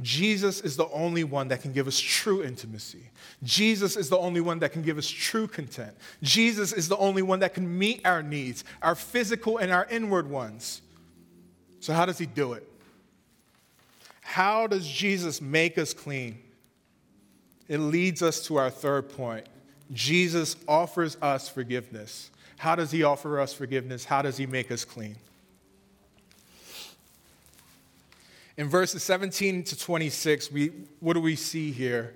Jesus 0.00 0.60
is 0.60 0.76
the 0.76 0.88
only 0.90 1.24
one 1.24 1.48
that 1.48 1.60
can 1.60 1.72
give 1.72 1.88
us 1.88 1.98
true 1.98 2.42
intimacy. 2.42 3.10
Jesus 3.42 3.96
is 3.96 4.08
the 4.08 4.18
only 4.18 4.40
one 4.40 4.60
that 4.60 4.72
can 4.72 4.82
give 4.82 4.96
us 4.96 5.08
true 5.08 5.48
content. 5.48 5.96
Jesus 6.22 6.72
is 6.72 6.88
the 6.88 6.96
only 6.98 7.22
one 7.22 7.40
that 7.40 7.52
can 7.52 7.78
meet 7.78 8.06
our 8.06 8.22
needs, 8.22 8.64
our 8.80 8.94
physical 8.94 9.58
and 9.58 9.72
our 9.72 9.86
inward 9.90 10.30
ones. 10.30 10.82
So, 11.80 11.92
how 11.92 12.06
does 12.06 12.18
he 12.18 12.26
do 12.26 12.52
it? 12.52 12.66
How 14.20 14.66
does 14.66 14.86
Jesus 14.86 15.40
make 15.40 15.78
us 15.78 15.92
clean? 15.92 16.38
It 17.66 17.78
leads 17.78 18.22
us 18.22 18.46
to 18.46 18.56
our 18.56 18.70
third 18.70 19.08
point. 19.08 19.46
Jesus 19.92 20.56
offers 20.68 21.16
us 21.20 21.48
forgiveness. 21.48 22.30
How 22.58 22.74
does 22.74 22.90
he 22.90 23.02
offer 23.02 23.40
us 23.40 23.52
forgiveness? 23.52 24.04
How 24.04 24.22
does 24.22 24.36
he 24.36 24.46
make 24.46 24.70
us 24.70 24.84
clean? 24.84 25.16
In 28.58 28.68
verses 28.68 29.04
17 29.04 29.62
to 29.62 29.78
26, 29.78 30.50
we, 30.50 30.72
what 30.98 31.14
do 31.14 31.20
we 31.20 31.36
see 31.36 31.70
here? 31.70 32.12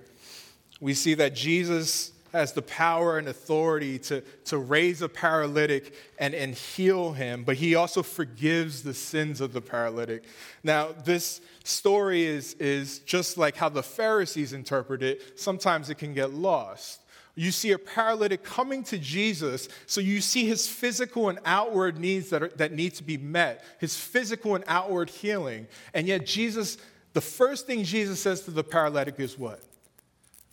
We 0.81 0.93
see 0.93 1.13
that 1.13 1.33
Jesus 1.33 2.11
has 2.33 2.51
the 2.51 2.61
power 2.61 3.17
and 3.17 3.29
authority 3.29 3.97
to, 3.99 4.19
to 4.45 4.57
raise 4.57 5.01
a 5.01 5.07
paralytic 5.07 5.93
and, 6.19 6.33
and 6.33 6.53
heal 6.53 7.13
him, 7.13 7.45
but 7.45 7.55
he 7.55 7.75
also 7.75 8.03
forgives 8.03 8.83
the 8.83 8.93
sins 8.93 9.39
of 9.39 9.53
the 9.53 9.61
paralytic. 9.61 10.25
Now, 10.65 10.89
this 11.05 11.39
story 11.63 12.25
is, 12.25 12.55
is 12.55 12.99
just 12.99 13.37
like 13.37 13.55
how 13.55 13.69
the 13.69 13.83
Pharisees 13.83 14.51
interpret 14.51 15.01
it. 15.01 15.39
Sometimes 15.39 15.89
it 15.89 15.95
can 15.95 16.13
get 16.13 16.33
lost. 16.33 17.02
You 17.35 17.51
see 17.51 17.71
a 17.71 17.79
paralytic 17.79 18.43
coming 18.43 18.83
to 18.85 18.97
Jesus, 18.99 19.67
so 19.87 20.01
you 20.01 20.21
see 20.21 20.45
his 20.45 20.67
physical 20.67 21.29
and 21.29 21.39
outward 21.45 21.97
needs 21.97 22.29
that, 22.29 22.43
are, 22.43 22.49
that 22.49 22.73
need 22.73 22.93
to 22.95 23.03
be 23.03 23.17
met, 23.17 23.63
his 23.79 23.97
physical 23.97 24.53
and 24.53 24.63
outward 24.67 25.09
healing. 25.09 25.67
And 25.95 26.07
yet, 26.07 26.27
Jesus, 26.27 26.77
the 27.13 27.21
first 27.21 27.65
thing 27.65 27.83
Jesus 27.83 28.19
says 28.19 28.41
to 28.41 28.51
the 28.51 28.63
paralytic 28.63 29.19
is 29.19 29.37
what? 29.37 29.61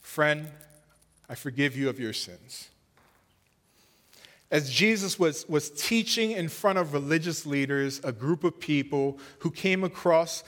Friend, 0.00 0.48
I 1.28 1.34
forgive 1.34 1.76
you 1.76 1.90
of 1.90 2.00
your 2.00 2.14
sins. 2.14 2.68
As 4.50 4.68
Jesus 4.68 5.18
was, 5.18 5.48
was 5.48 5.70
teaching 5.70 6.32
in 6.32 6.48
front 6.48 6.78
of 6.78 6.92
religious 6.92 7.46
leaders, 7.46 8.00
a 8.02 8.10
group 8.10 8.42
of 8.42 8.58
people 8.58 9.18
who 9.40 9.50
came 9.50 9.84
across 9.84 10.42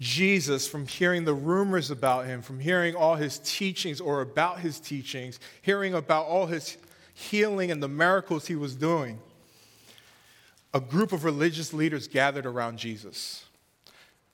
Jesus 0.00 0.68
from 0.68 0.86
hearing 0.86 1.24
the 1.24 1.34
rumors 1.34 1.90
about 1.90 2.26
him, 2.26 2.42
from 2.42 2.60
hearing 2.60 2.94
all 2.94 3.14
his 3.14 3.38
teachings 3.38 4.00
or 4.00 4.20
about 4.20 4.60
his 4.60 4.78
teachings, 4.78 5.40
hearing 5.62 5.94
about 5.94 6.26
all 6.26 6.46
his 6.46 6.76
healing 7.14 7.70
and 7.70 7.82
the 7.82 7.88
miracles 7.88 8.46
he 8.46 8.56
was 8.56 8.76
doing, 8.76 9.18
a 10.74 10.80
group 10.80 11.12
of 11.12 11.24
religious 11.24 11.72
leaders 11.72 12.08
gathered 12.08 12.44
around 12.44 12.78
Jesus. 12.78 13.46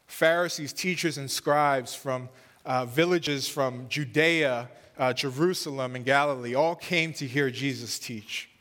Pharisees, 0.07 0.73
teachers, 0.73 1.17
and 1.17 1.31
scribes 1.31 1.95
from 1.95 2.29
uh, 2.65 2.85
villages 2.85 3.49
from 3.49 3.89
Judea, 3.89 4.69
uh, 4.99 5.13
Jerusalem, 5.13 5.95
and 5.97 6.05
Galilee 6.05 6.55
all 6.55 6.75
came 6.75 7.13
to 7.15 7.27
hear 7.27 7.51
Jesus 7.51 7.99
teach. 7.99 8.52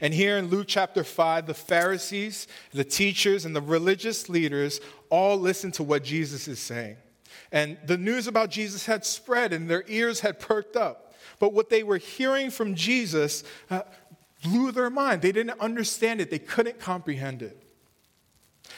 And 0.00 0.12
here 0.12 0.36
in 0.36 0.48
Luke 0.48 0.66
chapter 0.68 1.04
5, 1.04 1.46
the 1.46 1.54
Pharisees, 1.54 2.46
the 2.72 2.84
teachers, 2.84 3.44
and 3.44 3.56
the 3.56 3.62
religious 3.62 4.28
leaders 4.28 4.80
all 5.10 5.38
listened 5.38 5.74
to 5.74 5.82
what 5.82 6.04
Jesus 6.04 6.48
is 6.48 6.58
saying. 6.58 6.96
And 7.52 7.78
the 7.86 7.96
news 7.96 8.26
about 8.26 8.50
Jesus 8.50 8.86
had 8.86 9.04
spread 9.04 9.52
and 9.52 9.70
their 9.70 9.84
ears 9.88 10.20
had 10.20 10.40
perked 10.40 10.76
up. 10.76 11.14
But 11.38 11.52
what 11.52 11.70
they 11.70 11.82
were 11.82 11.98
hearing 11.98 12.50
from 12.50 12.74
Jesus 12.74 13.44
uh, 13.70 13.82
blew 14.42 14.72
their 14.72 14.90
mind. 14.90 15.22
They 15.22 15.32
didn't 15.32 15.60
understand 15.60 16.20
it, 16.20 16.30
they 16.30 16.38
couldn't 16.38 16.78
comprehend 16.78 17.42
it. 17.42 17.62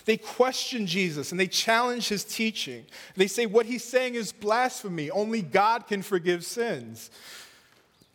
They 0.05 0.17
question 0.17 0.87
Jesus 0.87 1.33
and 1.33 1.41
they 1.41 1.47
challenge 1.47 2.09
his 2.09 2.25
teaching. 2.25 2.87
They 3.17 3.27
say 3.27 3.47
what 3.47 3.67
he's 3.67 3.85
saying 3.85 4.15
is 4.15 4.33
blasphemy. 4.33 5.11
Only 5.11 5.43
God 5.43 5.87
can 5.87 6.03
forgive 6.03 6.45
sins. 6.45 7.11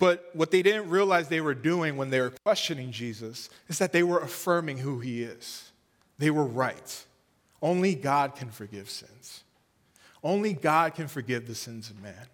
But 0.03 0.29
what 0.33 0.51
they 0.51 0.61
didn't 0.61 0.89
realize 0.89 1.29
they 1.29 1.39
were 1.39 1.53
doing 1.53 1.95
when 1.95 2.09
they 2.09 2.19
were 2.19 2.33
questioning 2.43 2.91
Jesus 2.91 3.49
is 3.69 3.79
that 3.79 3.93
they 3.93 4.03
were 4.03 4.19
affirming 4.19 4.79
who 4.79 4.99
he 4.99 5.23
is. 5.23 5.71
They 6.17 6.29
were 6.29 6.43
right. 6.43 7.05
Only 7.61 7.95
God 7.95 8.35
can 8.35 8.51
forgive 8.51 8.89
sins. 8.89 9.45
Only 10.21 10.51
God 10.51 10.93
can 10.93 11.07
forgive 11.07 11.47
the 11.47 11.55
sins 11.55 11.89
of 11.89 12.03
man. 12.03 12.27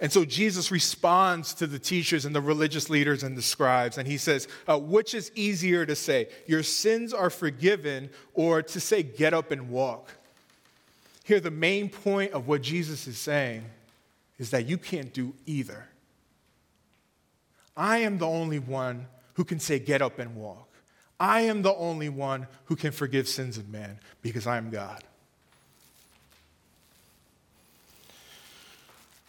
And 0.00 0.10
so 0.10 0.24
Jesus 0.24 0.72
responds 0.72 1.54
to 1.54 1.68
the 1.68 1.78
teachers 1.78 2.24
and 2.24 2.34
the 2.34 2.40
religious 2.40 2.90
leaders 2.90 3.22
and 3.22 3.36
the 3.36 3.42
scribes, 3.42 3.96
and 3.96 4.08
he 4.08 4.18
says, 4.18 4.48
uh, 4.66 4.80
Which 4.80 5.14
is 5.14 5.30
easier 5.36 5.86
to 5.86 5.94
say, 5.94 6.26
your 6.44 6.64
sins 6.64 7.14
are 7.14 7.30
forgiven, 7.30 8.10
or 8.34 8.62
to 8.62 8.80
say, 8.80 9.04
get 9.04 9.32
up 9.32 9.52
and 9.52 9.70
walk? 9.70 10.10
Here, 11.22 11.38
the 11.38 11.52
main 11.52 11.88
point 11.88 12.32
of 12.32 12.48
what 12.48 12.62
Jesus 12.62 13.06
is 13.06 13.16
saying 13.16 13.64
is 14.40 14.50
that 14.50 14.66
you 14.66 14.76
can't 14.76 15.12
do 15.12 15.34
either. 15.46 15.86
I 17.80 18.00
am 18.00 18.18
the 18.18 18.26
only 18.26 18.58
one 18.58 19.06
who 19.34 19.44
can 19.44 19.58
say, 19.58 19.78
Get 19.78 20.02
up 20.02 20.18
and 20.18 20.36
walk. 20.36 20.68
I 21.18 21.42
am 21.42 21.62
the 21.62 21.74
only 21.74 22.10
one 22.10 22.46
who 22.66 22.76
can 22.76 22.92
forgive 22.92 23.26
sins 23.26 23.56
of 23.56 23.70
man 23.70 23.98
because 24.20 24.46
I 24.46 24.58
am 24.58 24.68
God. 24.68 25.02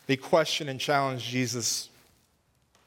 They 0.05 0.17
question 0.17 0.67
and 0.67 0.81
challenge 0.81 1.23
Jesus, 1.23 1.87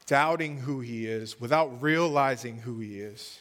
doubting 0.05 0.59
who 0.59 0.81
he 0.81 1.07
is 1.07 1.41
without 1.41 1.81
realizing 1.81 2.57
who 2.57 2.79
he 2.79 2.99
is. 2.99 3.39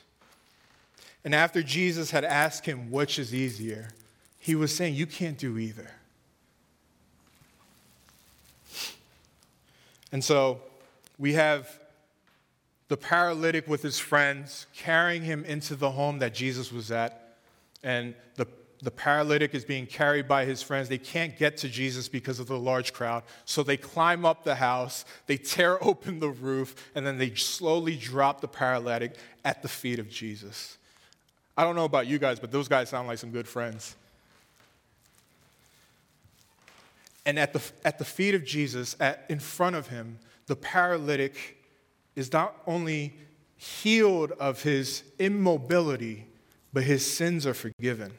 And 1.27 1.35
after 1.35 1.63
Jesus 1.63 2.11
had 2.11 2.25
asked 2.25 2.65
him 2.65 2.91
which 2.91 3.19
is 3.19 3.35
easier, 3.35 3.91
he 4.39 4.55
was 4.55 4.75
saying, 4.75 4.95
You 4.95 5.07
can't 5.07 5.37
do 5.37 5.59
either. 5.59 5.91
And 10.11 10.25
so 10.25 10.63
we 11.19 11.35
have 11.35 11.84
the 12.89 12.97
paralytic 12.97 13.67
with 13.67 13.83
his 13.83 13.99
friends, 13.99 14.67
carrying 14.75 15.23
him 15.23 15.45
into 15.45 15.75
the 15.75 15.91
home 15.91 16.19
that 16.19 16.35
Jesus 16.35 16.71
was 16.71 16.91
at. 16.91 17.37
And 17.83 18.15
the, 18.37 18.47
the 18.83 18.91
paralytic 18.91 19.55
is 19.55 19.65
being 19.65 19.87
carried 19.87 20.29
by 20.29 20.45
his 20.45 20.63
friends. 20.63 20.89
They 20.89 20.99
can't 20.99 21.37
get 21.39 21.57
to 21.59 21.69
Jesus 21.69 22.09
because 22.09 22.39
of 22.39 22.47
the 22.47 22.59
large 22.59 22.93
crowd. 22.93 23.23
So 23.47 23.63
they 23.63 23.77
climb 23.77 24.27
up 24.27 24.45
the 24.45 24.57
house, 24.57 25.05
they 25.27 25.37
tear 25.37 25.83
open 25.85 26.21
the 26.21 26.31
roof, 26.31 26.91
and 26.95 27.07
then 27.07 27.19
they 27.19 27.35
slowly 27.35 27.97
drop 27.97 28.41
the 28.41 28.49
paralytic 28.49 29.17
at 29.45 29.63
the 29.63 29.69
feet 29.69 29.99
of 29.99 30.11
Jesus. 30.11 30.77
I 31.57 31.65
don't 31.65 31.77
know 31.77 31.85
about 31.85 32.07
you 32.07 32.19
guys, 32.19 32.41
but 32.41 32.51
those 32.51 32.69
guys 32.69 32.89
sound 32.89 33.09
like 33.09 33.19
some 33.19 33.31
good 33.31 33.49
friends. 33.49 33.97
And 37.27 37.39
at 37.39 37.53
the, 37.53 37.63
at 37.85 37.99
the 37.99 38.05
feet 38.05 38.35
of 38.35 38.45
Jesus, 38.45 38.97
at, 39.01 39.25
in 39.31 39.39
front 39.39 39.77
of 39.77 39.89
him, 39.89 40.19
the 40.47 40.57
paralytic 40.57 41.57
is 42.17 42.33
not 42.33 42.55
only 42.67 43.15
healed 43.57 44.33
of 44.33 44.63
his 44.63 45.03
immobility, 45.19 46.27
but 46.73 46.83
his 46.83 47.05
sins 47.09 47.47
are 47.47 47.55
forgiven. 47.55 48.13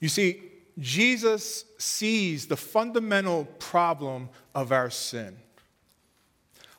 You 0.00 0.08
see, 0.08 0.42
Jesus 0.78 1.64
sees 1.78 2.46
the 2.46 2.56
fundamental 2.56 3.46
problem 3.58 4.28
of 4.54 4.72
our 4.72 4.90
sin. 4.90 5.36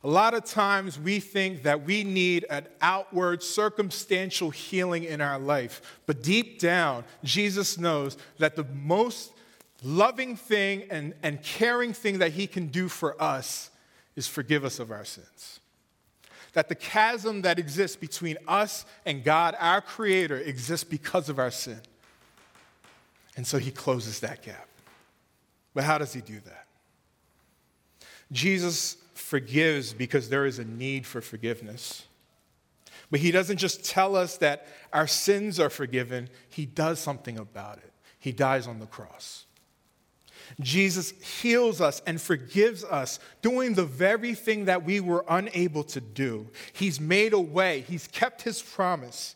A 0.03 0.07
lot 0.07 0.33
of 0.33 0.45
times 0.45 0.99
we 0.99 1.19
think 1.19 1.63
that 1.63 1.83
we 1.83 2.03
need 2.03 2.45
an 2.49 2.67
outward 2.81 3.41
circumstantial 3.41 4.51
healing 4.51 5.03
in 5.03 5.19
our 5.21 5.39
life, 5.39 5.99
but 6.05 6.21
deep 6.21 6.59
down, 6.59 7.03
Jesus 7.23 7.77
knows 7.77 8.15
that 8.37 8.55
the 8.55 8.63
most 8.63 9.33
loving 9.83 10.35
thing 10.35 10.83
and, 10.91 11.13
and 11.23 11.41
caring 11.41 11.93
thing 11.93 12.19
that 12.19 12.31
he 12.31 12.47
can 12.47 12.67
do 12.67 12.87
for 12.87 13.21
us 13.21 13.71
is 14.17 14.27
forgive 14.27 14.65
us 14.65 14.79
of 14.79 14.91
our 14.91 15.05
sins. 15.05 15.61
That 16.53 16.67
the 16.67 16.75
chasm 16.75 17.43
that 17.43 17.59
exists 17.59 17.95
between 17.95 18.35
us 18.47 18.85
and 19.05 19.23
God, 19.23 19.55
our 19.59 19.79
Creator, 19.79 20.39
exists 20.39 20.83
because 20.83 21.29
of 21.29 21.39
our 21.39 21.51
sin. 21.51 21.79
And 23.37 23.45
so 23.45 23.59
He 23.59 23.71
closes 23.71 24.19
that 24.21 24.41
gap. 24.41 24.67
But 25.73 25.83
how 25.83 25.99
does 25.99 26.13
He 26.13 26.21
do 26.21 26.39
that? 26.41 26.65
Jesus 28.31 28.97
forgives 29.13 29.93
because 29.93 30.29
there 30.29 30.45
is 30.45 30.57
a 30.57 30.65
need 30.65 31.05
for 31.05 31.21
forgiveness. 31.21 32.05
But 33.11 33.19
He 33.19 33.31
doesn't 33.31 33.57
just 33.57 33.85
tell 33.85 34.15
us 34.15 34.37
that 34.37 34.65
our 34.91 35.07
sins 35.07 35.59
are 35.59 35.69
forgiven, 35.69 36.29
He 36.49 36.65
does 36.65 36.99
something 36.99 37.37
about 37.37 37.77
it. 37.77 37.93
He 38.17 38.31
dies 38.31 38.67
on 38.67 38.79
the 38.79 38.87
cross. 38.87 39.45
Jesus 40.59 41.11
heals 41.41 41.81
us 41.81 42.01
and 42.05 42.21
forgives 42.21 42.83
us, 42.83 43.19
doing 43.41 43.73
the 43.73 43.85
very 43.85 44.33
thing 44.33 44.65
that 44.65 44.83
we 44.83 44.99
were 44.99 45.25
unable 45.29 45.83
to 45.85 46.01
do. 46.01 46.47
He's 46.73 46.99
made 46.99 47.33
a 47.33 47.39
way, 47.39 47.81
He's 47.81 48.07
kept 48.07 48.41
His 48.41 48.61
promise. 48.61 49.35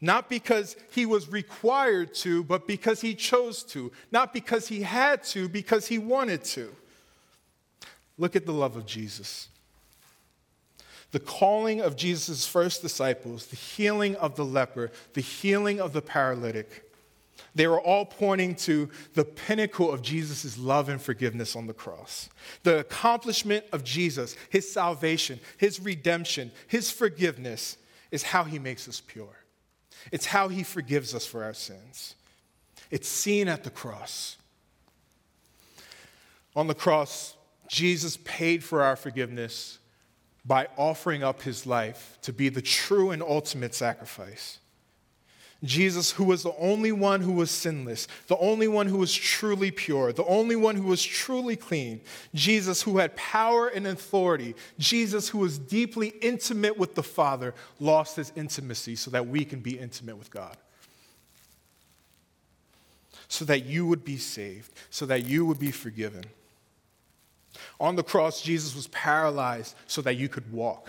Not 0.00 0.30
because 0.30 0.76
he 0.90 1.04
was 1.04 1.28
required 1.28 2.14
to, 2.14 2.42
but 2.42 2.66
because 2.66 3.02
he 3.02 3.14
chose 3.14 3.62
to. 3.64 3.92
Not 4.10 4.32
because 4.32 4.68
he 4.68 4.80
had 4.80 5.22
to, 5.24 5.46
because 5.46 5.88
he 5.88 5.98
wanted 5.98 6.42
to. 6.44 6.74
Look 8.16 8.34
at 8.34 8.46
the 8.46 8.52
love 8.52 8.76
of 8.76 8.86
Jesus. 8.86 9.48
The 11.10 11.20
calling 11.20 11.80
of 11.80 11.96
Jesus' 11.96 12.46
first 12.46 12.82
disciples, 12.82 13.46
the 13.46 13.56
healing 13.56 14.16
of 14.16 14.36
the 14.36 14.44
leper, 14.44 14.90
the 15.12 15.20
healing 15.20 15.80
of 15.80 15.92
the 15.92 16.02
paralytic 16.02 16.89
They 17.54 17.66
were 17.66 17.80
all 17.80 18.04
pointing 18.04 18.54
to 18.56 18.88
the 19.14 19.24
pinnacle 19.24 19.92
of 19.92 20.02
Jesus' 20.02 20.56
love 20.56 20.88
and 20.88 21.00
forgiveness 21.00 21.56
on 21.56 21.66
the 21.66 21.74
cross. 21.74 22.28
The 22.62 22.78
accomplishment 22.78 23.64
of 23.72 23.84
Jesus, 23.84 24.36
his 24.48 24.70
salvation, 24.70 25.40
his 25.56 25.80
redemption, 25.80 26.52
his 26.68 26.90
forgiveness, 26.90 27.76
is 28.10 28.22
how 28.22 28.44
he 28.44 28.58
makes 28.58 28.88
us 28.88 29.00
pure. 29.04 29.44
It's 30.12 30.26
how 30.26 30.48
he 30.48 30.62
forgives 30.62 31.14
us 31.14 31.26
for 31.26 31.44
our 31.44 31.54
sins. 31.54 32.14
It's 32.90 33.08
seen 33.08 33.48
at 33.48 33.64
the 33.64 33.70
cross. 33.70 34.36
On 36.56 36.66
the 36.66 36.74
cross, 36.74 37.36
Jesus 37.68 38.16
paid 38.24 38.64
for 38.64 38.82
our 38.82 38.96
forgiveness 38.96 39.78
by 40.44 40.68
offering 40.76 41.22
up 41.22 41.42
his 41.42 41.66
life 41.66 42.18
to 42.22 42.32
be 42.32 42.48
the 42.48 42.62
true 42.62 43.10
and 43.10 43.22
ultimate 43.22 43.74
sacrifice. 43.74 44.59
Jesus, 45.62 46.10
who 46.10 46.24
was 46.24 46.42
the 46.42 46.54
only 46.58 46.90
one 46.90 47.20
who 47.20 47.32
was 47.32 47.50
sinless, 47.50 48.08
the 48.28 48.36
only 48.38 48.66
one 48.66 48.86
who 48.86 48.96
was 48.96 49.12
truly 49.12 49.70
pure, 49.70 50.10
the 50.12 50.24
only 50.24 50.56
one 50.56 50.74
who 50.74 50.84
was 50.84 51.02
truly 51.02 51.54
clean, 51.54 52.00
Jesus, 52.34 52.80
who 52.80 52.96
had 52.96 53.14
power 53.14 53.68
and 53.68 53.86
authority, 53.86 54.54
Jesus, 54.78 55.28
who 55.28 55.38
was 55.38 55.58
deeply 55.58 56.14
intimate 56.22 56.78
with 56.78 56.94
the 56.94 57.02
Father, 57.02 57.54
lost 57.78 58.16
his 58.16 58.32
intimacy 58.36 58.96
so 58.96 59.10
that 59.10 59.26
we 59.26 59.44
can 59.44 59.60
be 59.60 59.78
intimate 59.78 60.16
with 60.16 60.30
God. 60.30 60.56
So 63.28 63.44
that 63.44 63.66
you 63.66 63.86
would 63.86 64.04
be 64.04 64.16
saved, 64.16 64.72
so 64.88 65.04
that 65.06 65.26
you 65.26 65.44
would 65.44 65.58
be 65.58 65.70
forgiven. 65.70 66.24
On 67.78 67.96
the 67.96 68.02
cross, 68.02 68.40
Jesus 68.40 68.74
was 68.74 68.86
paralyzed 68.88 69.74
so 69.86 70.00
that 70.02 70.16
you 70.16 70.28
could 70.28 70.50
walk. 70.50 70.88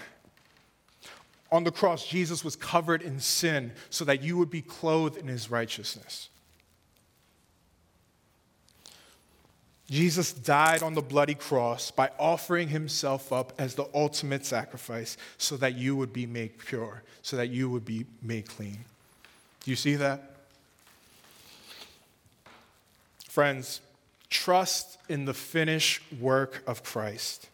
On 1.52 1.64
the 1.64 1.72
cross, 1.72 2.08
Jesus 2.08 2.46
was 2.46 2.56
covered 2.56 3.02
in 3.02 3.20
sin 3.20 3.74
so 3.90 4.06
that 4.06 4.24
you 4.24 4.38
would 4.38 4.50
be 4.50 4.62
clothed 4.62 5.18
in 5.18 5.28
his 5.28 5.52
righteousness. 5.52 6.30
Jesus 9.90 10.32
died 10.32 10.82
on 10.82 10.94
the 10.94 11.02
bloody 11.02 11.36
cross 11.36 11.92
by 11.92 12.10
offering 12.18 12.70
himself 12.70 13.34
up 13.34 13.52
as 13.58 13.76
the 13.76 13.86
ultimate 13.94 14.46
sacrifice 14.46 15.18
so 15.38 15.58
that 15.58 15.76
you 15.76 15.98
would 15.98 16.14
be 16.14 16.26
made 16.26 16.58
pure, 16.58 17.04
so 17.22 17.36
that 17.36 17.50
you 17.50 17.70
would 17.70 17.84
be 17.84 18.06
made 18.22 18.48
clean. 18.48 18.86
Do 19.66 19.70
you 19.70 19.76
see 19.76 19.96
that? 19.96 20.38
Friends, 23.28 23.82
trust 24.30 24.98
in 25.10 25.26
the 25.26 25.34
finished 25.34 26.02
work 26.22 26.64
of 26.66 26.84
Christ. 26.84 27.50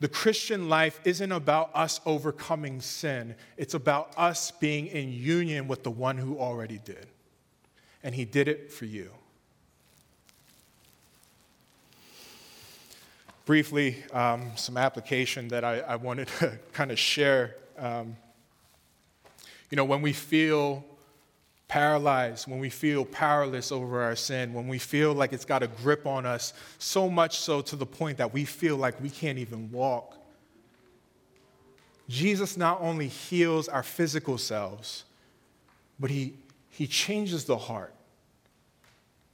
The 0.00 0.08
Christian 0.08 0.70
life 0.70 0.98
isn't 1.04 1.30
about 1.30 1.70
us 1.74 2.00
overcoming 2.06 2.80
sin, 2.80 3.34
it's 3.56 3.74
about 3.74 4.12
us 4.16 4.50
being 4.50 4.86
in 4.86 5.12
union 5.12 5.68
with 5.68 5.82
the 5.82 5.90
one 5.90 6.16
who 6.16 6.38
already 6.38 6.78
did. 6.78 7.06
And 8.02 8.14
he 8.14 8.24
did 8.24 8.48
it 8.48 8.72
for 8.72 8.86
you. 8.86 9.10
Briefly, 13.44 14.02
um, 14.12 14.52
some 14.56 14.78
application 14.78 15.48
that 15.48 15.64
I, 15.64 15.80
I, 15.80 15.96
wanted 15.96 16.28
to 16.38 16.58
kind 16.72 16.90
of 16.90 16.98
share. 16.98 17.56
Um, 17.76 18.16
you 19.70 19.76
know, 19.76 19.84
when 19.84 20.02
we 20.02 20.12
feel 20.12 20.84
paralyzed, 21.70 22.48
when 22.48 22.58
we 22.58 22.68
feel 22.68 23.04
powerless 23.04 23.70
over 23.70 24.02
our 24.02 24.16
sin, 24.16 24.52
when 24.52 24.66
we 24.66 24.76
feel 24.76 25.14
like 25.14 25.32
it's 25.32 25.44
got 25.44 25.62
a 25.62 25.68
grip 25.68 26.04
on 26.04 26.26
us, 26.26 26.52
so 26.80 27.08
much 27.08 27.38
so 27.38 27.62
to 27.62 27.76
the 27.76 27.86
point 27.86 28.18
that 28.18 28.32
we 28.32 28.44
feel 28.44 28.76
like 28.76 29.00
we 29.00 29.08
can't 29.08 29.38
even 29.38 29.70
walk. 29.70 30.16
Jesus 32.08 32.56
not 32.56 32.80
only 32.80 33.06
heals 33.06 33.68
our 33.68 33.84
physical 33.84 34.36
selves, 34.36 35.04
but 36.00 36.10
he, 36.10 36.34
he 36.70 36.88
changes 36.88 37.44
the 37.44 37.56
heart. 37.56 37.94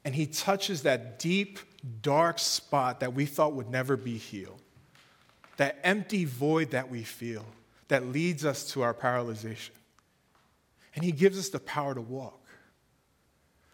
And 0.05 0.15
he 0.15 0.27
touches 0.27 0.83
that 0.83 1.19
deep, 1.19 1.59
dark 2.03 2.39
spot 2.39 3.01
that 3.01 3.15
we 3.15 3.25
thought 3.25 3.55
would 3.55 3.71
never 3.71 3.97
be 3.97 4.19
healed. 4.19 4.61
That 5.57 5.79
empty 5.83 6.27
void 6.27 6.73
that 6.73 6.91
we 6.91 7.03
feel 7.03 7.47
that 7.89 8.05
leads 8.05 8.45
us 8.45 8.71
to 8.73 8.83
our 8.83 8.93
paralyzation 8.93 9.71
and 10.97 11.05
He 11.05 11.13
gives 11.13 11.39
us 11.39 11.51
the 11.51 11.61
power 11.61 11.95
to 11.95 12.01
walk. 12.01 12.45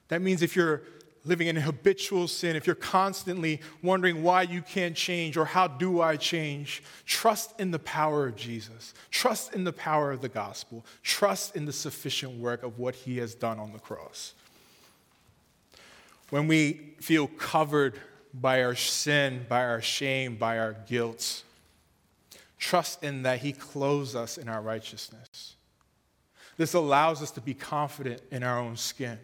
That 0.09 0.21
means 0.21 0.43
if 0.43 0.55
you're 0.55 0.83
living 1.25 1.47
in 1.47 1.57
habitual 1.57 2.27
sin, 2.27 2.57
if 2.57 2.67
you're 2.67 2.75
constantly 2.75 3.61
wondering 3.81 4.23
why 4.23 4.43
you 4.43 4.61
can't 4.61 4.97
change 4.97 5.37
or 5.37 5.45
how 5.45 5.69
do 5.69 6.01
I 6.01 6.17
change, 6.17 6.83
trust 7.07 7.59
in 7.61 7.71
the 7.71 7.79
power 7.79 8.27
of 8.27 8.37
Jesus. 8.37 8.93
Trust 9.11 9.55
in 9.55 9.65
the 9.65 9.73
power 9.73 10.11
of 10.11 10.21
the 10.21 10.29
gospel. 10.29 10.85
Trust 11.03 11.55
in 11.55 11.65
the 11.65 11.73
sufficient 11.73 12.39
work 12.39 12.63
of 12.63 12.79
what 12.79 12.95
He 12.95 13.19
has 13.19 13.35
done 13.35 13.59
on 13.59 13.73
the 13.73 13.79
cross. 13.79 14.35
When 16.31 16.49
we 16.49 16.95
feel 17.01 17.29
covered 17.29 18.01
by 18.35 18.65
our 18.65 18.75
sin, 18.75 19.47
by 19.49 19.65
our 19.65 19.83
shame, 19.83 20.37
by 20.37 20.59
our 20.59 20.75
guilt, 20.89 21.45
trust 22.59 23.05
in 23.05 23.23
that 23.23 23.41
He 23.41 23.53
clothes 23.53 24.17
us 24.17 24.39
in 24.39 24.49
our 24.49 24.61
righteousness. 24.61 25.52
This 26.57 26.75
allows 26.75 27.23
us 27.23 27.31
to 27.33 27.41
be 27.41 27.55
confident 27.55 28.23
in 28.31 28.43
our 28.43 28.59
own 28.59 28.77
skin. 28.77 29.19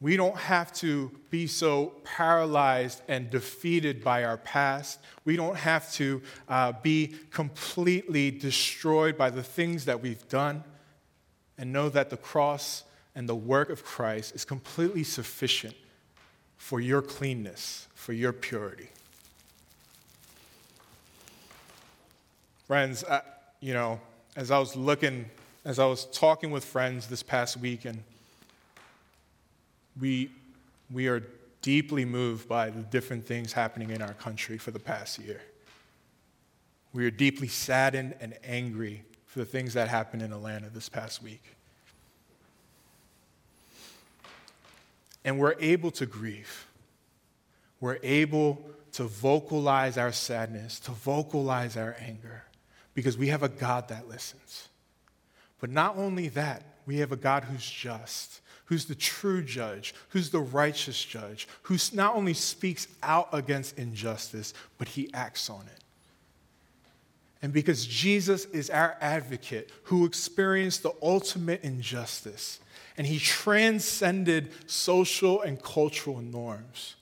We 0.00 0.16
don't 0.16 0.36
have 0.36 0.74
to 0.74 1.10
be 1.30 1.46
so 1.46 1.94
paralyzed 2.04 3.00
and 3.08 3.30
defeated 3.30 4.04
by 4.04 4.24
our 4.24 4.36
past. 4.36 5.00
We 5.24 5.36
don't 5.36 5.56
have 5.56 5.90
to 5.94 6.22
uh, 6.48 6.72
be 6.82 7.14
completely 7.30 8.30
destroyed 8.30 9.16
by 9.16 9.30
the 9.30 9.42
things 9.42 9.86
that 9.86 10.02
we've 10.02 10.28
done 10.28 10.64
and 11.56 11.72
know 11.72 11.88
that 11.88 12.10
the 12.10 12.18
cross 12.18 12.84
and 13.14 13.26
the 13.26 13.34
work 13.34 13.70
of 13.70 13.84
Christ 13.84 14.34
is 14.34 14.44
completely 14.44 15.02
sufficient 15.02 15.74
for 16.58 16.78
your 16.78 17.00
cleanness, 17.00 17.88
for 17.94 18.12
your 18.12 18.34
purity. 18.34 18.90
Friends, 22.66 23.02
I, 23.04 23.22
you 23.60 23.72
know, 23.72 23.98
as 24.34 24.50
I 24.50 24.58
was 24.58 24.76
looking 24.76 25.30
as 25.66 25.80
I 25.80 25.86
was 25.86 26.04
talking 26.04 26.52
with 26.52 26.64
friends 26.64 27.08
this 27.08 27.24
past 27.24 27.56
week, 27.56 27.86
and 27.86 28.04
we, 30.00 30.30
we 30.92 31.08
are 31.08 31.24
deeply 31.60 32.04
moved 32.04 32.48
by 32.48 32.70
the 32.70 32.82
different 32.82 33.26
things 33.26 33.52
happening 33.52 33.90
in 33.90 34.00
our 34.00 34.12
country 34.14 34.58
for 34.58 34.70
the 34.70 34.78
past 34.78 35.18
year. 35.18 35.42
We 36.92 37.04
are 37.04 37.10
deeply 37.10 37.48
saddened 37.48 38.14
and 38.20 38.34
angry 38.44 39.02
for 39.26 39.40
the 39.40 39.44
things 39.44 39.74
that 39.74 39.88
happened 39.88 40.22
in 40.22 40.32
Atlanta 40.32 40.70
this 40.70 40.88
past 40.88 41.20
week. 41.20 41.42
And 45.24 45.36
we're 45.40 45.56
able 45.58 45.90
to 45.90 46.06
grieve. 46.06 46.68
We're 47.80 47.98
able 48.04 48.64
to 48.92 49.02
vocalize 49.02 49.98
our 49.98 50.12
sadness, 50.12 50.78
to 50.78 50.92
vocalize 50.92 51.76
our 51.76 51.96
anger, 51.98 52.44
because 52.94 53.18
we 53.18 53.26
have 53.28 53.42
a 53.42 53.48
God 53.48 53.88
that 53.88 54.08
listens. 54.08 54.68
But 55.60 55.70
not 55.70 55.96
only 55.96 56.28
that, 56.30 56.62
we 56.86 56.98
have 56.98 57.12
a 57.12 57.16
God 57.16 57.44
who's 57.44 57.68
just, 57.68 58.40
who's 58.66 58.84
the 58.84 58.94
true 58.94 59.42
judge, 59.42 59.94
who's 60.10 60.30
the 60.30 60.40
righteous 60.40 61.02
judge, 61.02 61.48
who 61.62 61.76
not 61.92 62.14
only 62.14 62.34
speaks 62.34 62.88
out 63.02 63.28
against 63.32 63.78
injustice, 63.78 64.54
but 64.78 64.88
he 64.88 65.12
acts 65.14 65.50
on 65.50 65.62
it. 65.66 65.82
And 67.42 67.52
because 67.52 67.86
Jesus 67.86 68.46
is 68.46 68.70
our 68.70 68.96
advocate 69.00 69.70
who 69.84 70.04
experienced 70.04 70.82
the 70.82 70.94
ultimate 71.02 71.62
injustice, 71.62 72.60
and 72.98 73.06
he 73.06 73.18
transcended 73.18 74.50
social 74.66 75.42
and 75.42 75.62
cultural 75.62 76.20
norms, 76.20 76.94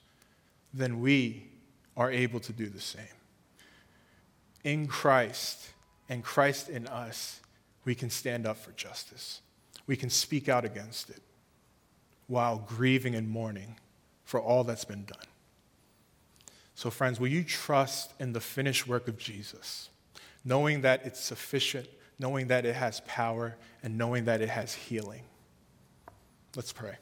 then 0.73 0.99
we 0.99 1.47
are 1.95 2.11
able 2.11 2.39
to 2.41 2.51
do 2.51 2.67
the 2.67 2.81
same. 2.81 3.03
In 4.63 4.87
Christ 4.87 5.69
and 6.09 6.23
Christ 6.23 6.69
in 6.69 6.85
us, 6.87 7.39
we 7.85 7.95
can 7.95 8.09
stand 8.09 8.45
up 8.45 8.57
for 8.57 8.71
justice. 8.71 9.41
We 9.87 9.95
can 9.95 10.09
speak 10.09 10.49
out 10.49 10.65
against 10.65 11.09
it 11.09 11.21
while 12.27 12.57
grieving 12.57 13.15
and 13.15 13.29
mourning 13.29 13.75
for 14.23 14.39
all 14.39 14.63
that's 14.63 14.85
been 14.85 15.05
done. 15.05 15.17
So, 16.73 16.89
friends, 16.89 17.19
will 17.19 17.27
you 17.27 17.43
trust 17.43 18.13
in 18.19 18.33
the 18.33 18.41
finished 18.41 18.87
work 18.87 19.07
of 19.07 19.17
Jesus, 19.17 19.89
knowing 20.43 20.81
that 20.81 21.05
it's 21.05 21.19
sufficient, 21.19 21.87
knowing 22.19 22.47
that 22.47 22.65
it 22.65 22.75
has 22.75 23.01
power, 23.01 23.55
and 23.81 23.97
knowing 23.97 24.25
that 24.25 24.41
it 24.41 24.49
has 24.49 24.73
healing? 24.73 25.21
Let's 26.55 26.73
pray. 26.73 26.95